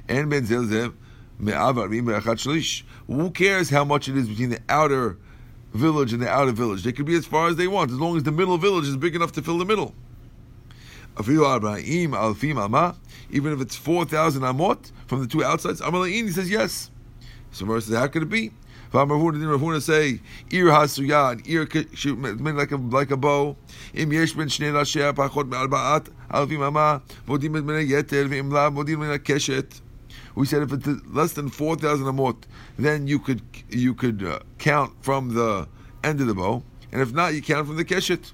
and 0.07 0.29
ben 0.29 0.45
zelzev 0.45 0.93
me'avarim 1.39 2.05
be'achat 2.05 2.37
shlish. 2.37 2.83
Who 3.07 3.31
cares 3.31 3.69
how 3.69 3.83
much 3.85 4.07
it 4.07 4.17
is 4.17 4.27
between 4.27 4.49
the 4.49 4.59
outer 4.69 5.17
village 5.73 6.13
and 6.13 6.21
the 6.21 6.29
outer 6.29 6.51
village? 6.51 6.83
They 6.83 6.91
could 6.91 7.05
be 7.05 7.15
as 7.15 7.25
far 7.25 7.47
as 7.47 7.55
they 7.55 7.67
want, 7.67 7.91
as 7.91 7.99
long 7.99 8.17
as 8.17 8.23
the 8.23 8.31
middle 8.31 8.57
village 8.57 8.87
is 8.87 8.97
big 8.97 9.15
enough 9.15 9.31
to 9.33 9.41
fill 9.41 9.57
the 9.57 9.65
middle. 9.65 9.93
Even 13.31 13.53
if 13.53 13.61
it's 13.61 13.75
4,000 13.75 14.41
amot 14.41 14.91
from 15.07 15.21
the 15.21 15.27
two 15.27 15.43
outsides, 15.43 15.81
he 15.81 16.31
says 16.31 16.49
yes. 16.49 16.91
So 17.51 17.65
Mara 17.65 17.81
says, 17.81 17.95
how 17.95 18.07
could 18.07 18.23
it 18.23 18.29
be? 18.29 18.51
Didn't 18.91 19.47
Ravuna 19.47 19.81
say 19.81 20.21
ear 20.51 20.65
hasuyad 20.67 21.47
ear 21.47 21.67
like 22.53 22.71
a 22.71 22.77
like 22.77 23.11
a 23.11 23.17
bow. 23.17 23.57
Im 23.93 24.11
yesh 24.11 24.33
ben 24.33 24.47
shnei 24.47 24.71
rashei 24.71 25.13
pachot 25.13 25.49
me'arbaat 25.49 26.07
alfim 26.31 26.61
ama 26.61 27.01
modim 27.27 27.51
mena 27.51 27.79
yeter 27.79 28.27
ve'im 28.29 28.51
la 28.51 28.69
modim 28.69 28.99
mena 28.99 29.19
keshet. 29.19 29.81
We 30.35 30.45
said 30.45 30.63
if 30.63 30.73
it's 30.73 30.87
less 31.07 31.33
than 31.33 31.49
four 31.49 31.75
thousand 31.75 32.05
amot, 32.05 32.43
then 32.77 33.07
you 33.07 33.19
could 33.19 33.41
you 33.69 33.93
could 33.93 34.23
uh, 34.23 34.39
count 34.57 34.93
from 35.01 35.33
the 35.33 35.67
end 36.03 36.21
of 36.21 36.27
the 36.27 36.35
bow, 36.35 36.63
and 36.91 37.01
if 37.01 37.13
not, 37.13 37.33
you 37.33 37.41
count 37.41 37.67
from 37.67 37.77
the 37.77 37.85
keshet. 37.85 38.33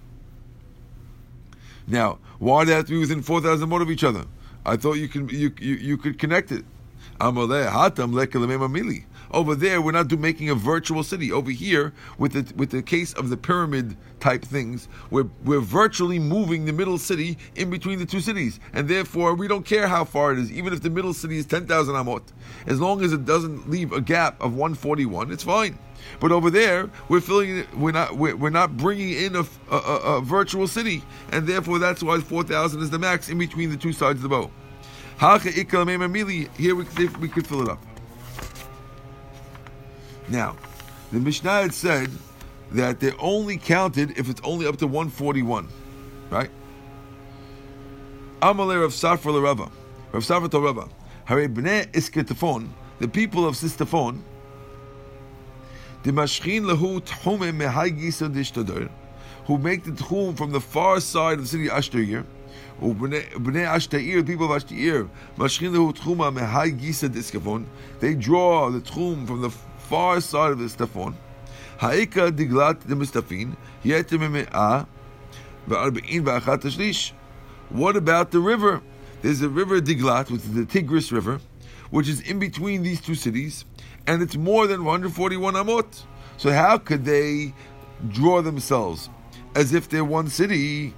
Now, 1.88 2.20
why 2.40 2.64
do 2.64 2.70
they 2.70 2.76
have 2.76 2.86
to 2.86 2.92
be 2.92 3.00
within 3.00 3.22
four 3.22 3.42
thousand 3.42 3.70
amot 3.70 3.82
of 3.82 3.92
each 3.92 4.04
other? 4.04 4.26
I 4.66 4.78
thought 4.78 4.94
you 4.94 5.08
could 5.08 5.32
you 5.32 5.54
you, 5.60 5.76
you 5.76 5.98
could 5.98 6.20
connect 6.20 6.52
it. 6.52 6.66
Over 9.34 9.56
there, 9.56 9.82
we're 9.82 9.92
not 9.92 10.08
do, 10.10 10.18
making 10.18 10.50
a 10.50 10.56
virtual 10.56 11.04
city. 11.04 11.32
Over 11.32 11.52
here, 11.52 11.94
with 12.18 12.34
the 12.34 12.54
with 12.56 12.72
the 12.72 12.82
case 12.82 13.14
of 13.14 13.30
the 13.30 13.38
pyramid 13.38 13.96
type 14.20 14.44
things, 14.44 14.90
we're 15.10 15.30
we're 15.46 15.62
virtually 15.62 16.20
moving 16.20 16.66
the 16.66 16.74
middle 16.74 16.98
city 16.98 17.38
in 17.56 17.70
between 17.70 18.00
the 18.00 18.06
two 18.06 18.20
cities, 18.20 18.60
and 18.74 18.90
therefore 18.90 19.36
we 19.36 19.48
don't 19.48 19.66
care 19.66 19.88
how 19.88 20.04
far 20.04 20.34
it 20.34 20.40
is, 20.40 20.52
even 20.52 20.74
if 20.74 20.82
the 20.82 20.90
middle 20.90 21.14
city 21.14 21.38
is 21.38 21.46
ten 21.46 21.68
thousand 21.68 21.96
amot, 21.96 22.24
as 22.66 22.82
long 22.82 23.04
as 23.04 23.14
it 23.14 23.24
doesn't 23.24 23.70
leave 23.70 23.94
a 23.94 24.02
gap 24.02 24.42
of 24.42 24.56
one 24.56 24.74
forty 24.74 25.06
one, 25.06 25.32
it's 25.32 25.44
fine. 25.44 25.78
But 26.20 26.32
over 26.32 26.50
there, 26.50 26.90
we're 27.08 27.22
filling. 27.22 27.66
We're 27.76 27.92
not. 27.92 28.18
We're, 28.18 28.36
we're 28.36 28.50
not 28.50 28.76
bringing 28.76 29.12
in 29.12 29.36
a, 29.36 29.46
a, 29.70 29.78
a, 29.78 30.18
a 30.18 30.22
virtual 30.22 30.68
city, 30.68 31.04
and 31.32 31.48
therefore 31.48 31.78
that's 31.80 32.02
why 32.04 32.20
four 32.20 32.44
thousand 32.44 32.82
is 32.82 32.90
the 32.90 33.00
max 33.00 33.30
in 33.30 33.38
between 33.38 33.70
the 33.70 33.78
two 33.78 33.94
sides 33.94 34.18
of 34.18 34.24
the 34.24 34.30
bow. 34.30 34.50
Here 35.22 36.18
we 36.26 36.48
we 37.20 37.30
could 37.30 37.46
fill 37.46 37.62
it 37.62 37.70
up. 37.70 37.78
Now, 40.30 40.56
the 41.12 41.20
Mishnah 41.20 41.62
had 41.62 41.74
said 41.76 42.10
that 42.72 43.00
they're 43.00 43.14
only 43.20 43.58
counted 43.58 44.18
if 44.18 44.30
it's 44.30 44.42
only 44.44 44.66
up 44.66 44.78
to 44.78 44.88
141, 44.88 45.68
right? 46.32 46.50
Amalei 48.42 48.82
Rav 48.82 48.94
Safra 48.94 49.44
Rava, 49.44 49.70
Rav 50.12 50.24
Safra 50.24 50.50
to 50.50 50.60
Rava, 50.60 50.90
Bnei 51.28 51.86
Isketafon, 51.92 52.70
the 52.98 53.08
people 53.08 53.46
of 53.48 53.54
Sistafon, 53.54 54.22
the 56.02 56.12
Mashchin 56.12 56.64
Lahu 56.64 57.00
Tchume 57.00 57.54
Mehai 57.56 57.92
Gisa 57.96 58.28
Dishtador, 58.28 58.90
who 59.46 59.60
make 59.60 59.84
the 59.84 59.92
Tchum 59.92 60.36
from 60.36 60.52
the 60.52 60.60
far 60.60 61.00
side 61.00 61.34
of 61.34 61.42
the 61.42 61.48
city 61.48 61.68
Ashtar 61.68 62.26
They 68.00 68.16
draw 68.16 68.70
the 68.70 68.80
Tchum 68.80 69.28
from 69.28 69.42
the 69.42 69.50
far 69.50 70.22
side 70.22 70.52
of 70.52 70.60
the 70.60 70.66
Stafon. 70.66 71.14
Ha'ika 71.80 72.32
diglat 72.32 72.82
the 72.82 72.96
va'arba'in 75.68 76.24
va'achat 76.24 76.62
tashlish. 76.62 77.14
What 77.70 77.96
about 77.96 78.32
the 78.32 78.40
river? 78.40 78.82
There's 79.22 79.42
a 79.42 79.50
river 79.50 79.80
Diglat, 79.80 80.32
which 80.32 80.42
is 80.42 80.54
the 80.54 80.66
Tigris 80.66 81.12
River, 81.12 81.40
which 81.92 82.10
is 82.10 82.22
in 82.22 82.40
between 82.40 82.84
these 82.84 83.00
two 83.02 83.16
cities, 83.16 83.66
and 84.08 84.22
it's 84.22 84.36
more 84.36 84.68
than 84.68 84.84
141 84.84 85.54
amot. 85.54 86.04
So 86.38 86.52
how 86.52 86.78
could 86.78 87.06
they 87.06 87.54
draw 88.10 88.42
themselves 88.42 89.10
as 89.56 89.74
if 89.74 89.90
they're 89.90 90.04
one 90.04 90.28
city? 90.28 90.96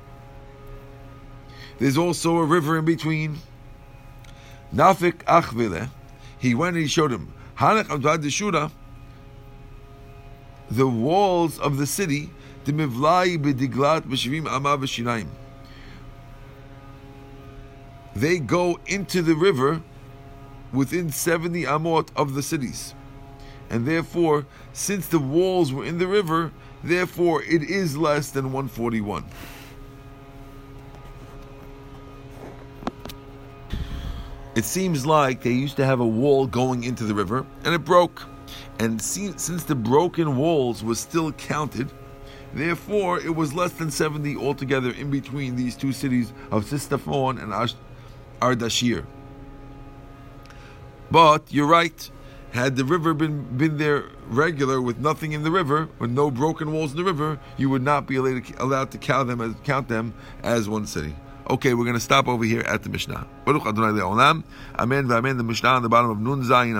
There's 1.79 1.97
also 1.97 2.37
a 2.37 2.45
river 2.45 2.77
in 2.77 2.85
between. 2.85 3.37
Nafik 4.73 5.23
Achvile. 5.25 5.89
He 6.37 6.55
went 6.55 6.75
and 6.75 6.83
he 6.83 6.89
showed 6.89 7.11
him. 7.11 7.33
Hanach 7.57 7.89
Abdad 7.89 8.71
the 10.71 10.87
walls 10.87 11.59
of 11.59 11.77
the 11.77 11.85
city, 11.85 12.31
the 12.65 12.71
mivlai 12.71 13.37
bediglat 13.37 14.01
b'shivim 14.01 14.47
ama 14.47 14.77
v'shinaim. 14.77 15.27
They 18.15 18.39
go 18.39 18.79
into 18.85 19.21
the 19.21 19.35
river 19.35 19.81
within 20.71 21.11
70 21.11 21.63
amot 21.63 22.09
of 22.15 22.33
the 22.33 22.43
cities. 22.43 22.95
And 23.69 23.87
therefore, 23.87 24.45
since 24.71 25.07
the 25.07 25.19
walls 25.19 25.73
were 25.73 25.85
in 25.85 25.97
the 25.97 26.07
river, 26.07 26.51
therefore 26.83 27.43
it 27.43 27.63
is 27.63 27.97
less 27.97 28.31
than 28.31 28.45
141. 28.51 29.25
It 34.55 34.65
seems 34.65 35.03
like 35.03 35.41
they 35.41 35.51
used 35.51 35.77
to 35.77 35.85
have 35.85 35.99
a 35.99 36.05
wall 36.05 36.45
going 36.45 36.83
into 36.83 37.05
the 37.05 37.15
river 37.15 37.45
and 37.63 37.73
it 37.73 37.79
broke. 37.79 38.23
And 38.79 39.01
since 39.01 39.63
the 39.63 39.75
broken 39.75 40.37
walls 40.37 40.83
was 40.83 40.99
still 40.99 41.31
counted, 41.31 41.91
therefore 42.53 43.19
it 43.19 43.35
was 43.35 43.53
less 43.53 43.71
than 43.73 43.89
70 43.89 44.37
altogether 44.37 44.91
in 44.91 45.09
between 45.09 45.55
these 45.55 45.75
two 45.75 45.91
cities 45.91 46.33
of 46.51 46.65
Sistafon 46.65 47.41
and 47.41 47.51
Ardashir. 48.41 49.05
But 51.09 51.51
you're 51.51 51.67
right. 51.67 52.09
Had 52.51 52.75
the 52.75 52.85
river 52.85 53.15
been 53.15 53.57
been 53.57 53.77
there 53.77 54.05
regular 54.27 54.79
with 54.79 54.99
nothing 54.99 55.31
in 55.31 55.41
the 55.41 55.49
river, 55.49 55.89
with 55.97 56.11
no 56.11 56.29
broken 56.29 56.71
walls 56.71 56.91
in 56.91 56.97
the 56.97 57.03
river, 57.03 57.39
you 57.57 57.67
would 57.71 57.81
not 57.81 58.05
be 58.05 58.17
allowed 58.17 58.45
to, 58.45 58.63
allowed 58.63 58.91
to 58.91 58.99
count 58.99 59.27
them 59.27 59.41
as 59.41 59.55
count 59.63 59.87
them 59.87 60.13
as 60.43 60.69
one 60.69 60.85
city. 60.85 61.15
Okay, 61.49 61.73
we're 61.73 61.83
going 61.83 61.95
to 61.95 61.99
stop 61.99 62.29
over 62.29 62.45
here 62.45 62.61
at 62.61 62.83
the 62.83 62.89
Mishnah. 62.89 63.27
Baruch 63.43 63.65
Adonai 63.65 63.99
Le'olam. 63.99 64.43
Amen. 64.79 65.07
V'amen. 65.07 65.35
The 65.37 65.43
Mishnah 65.43 65.69
on 65.69 65.83
the 65.83 65.89
bottom 65.89 66.09
of 66.09 66.19
Nun 66.19 66.41
Zayin. 66.43 66.77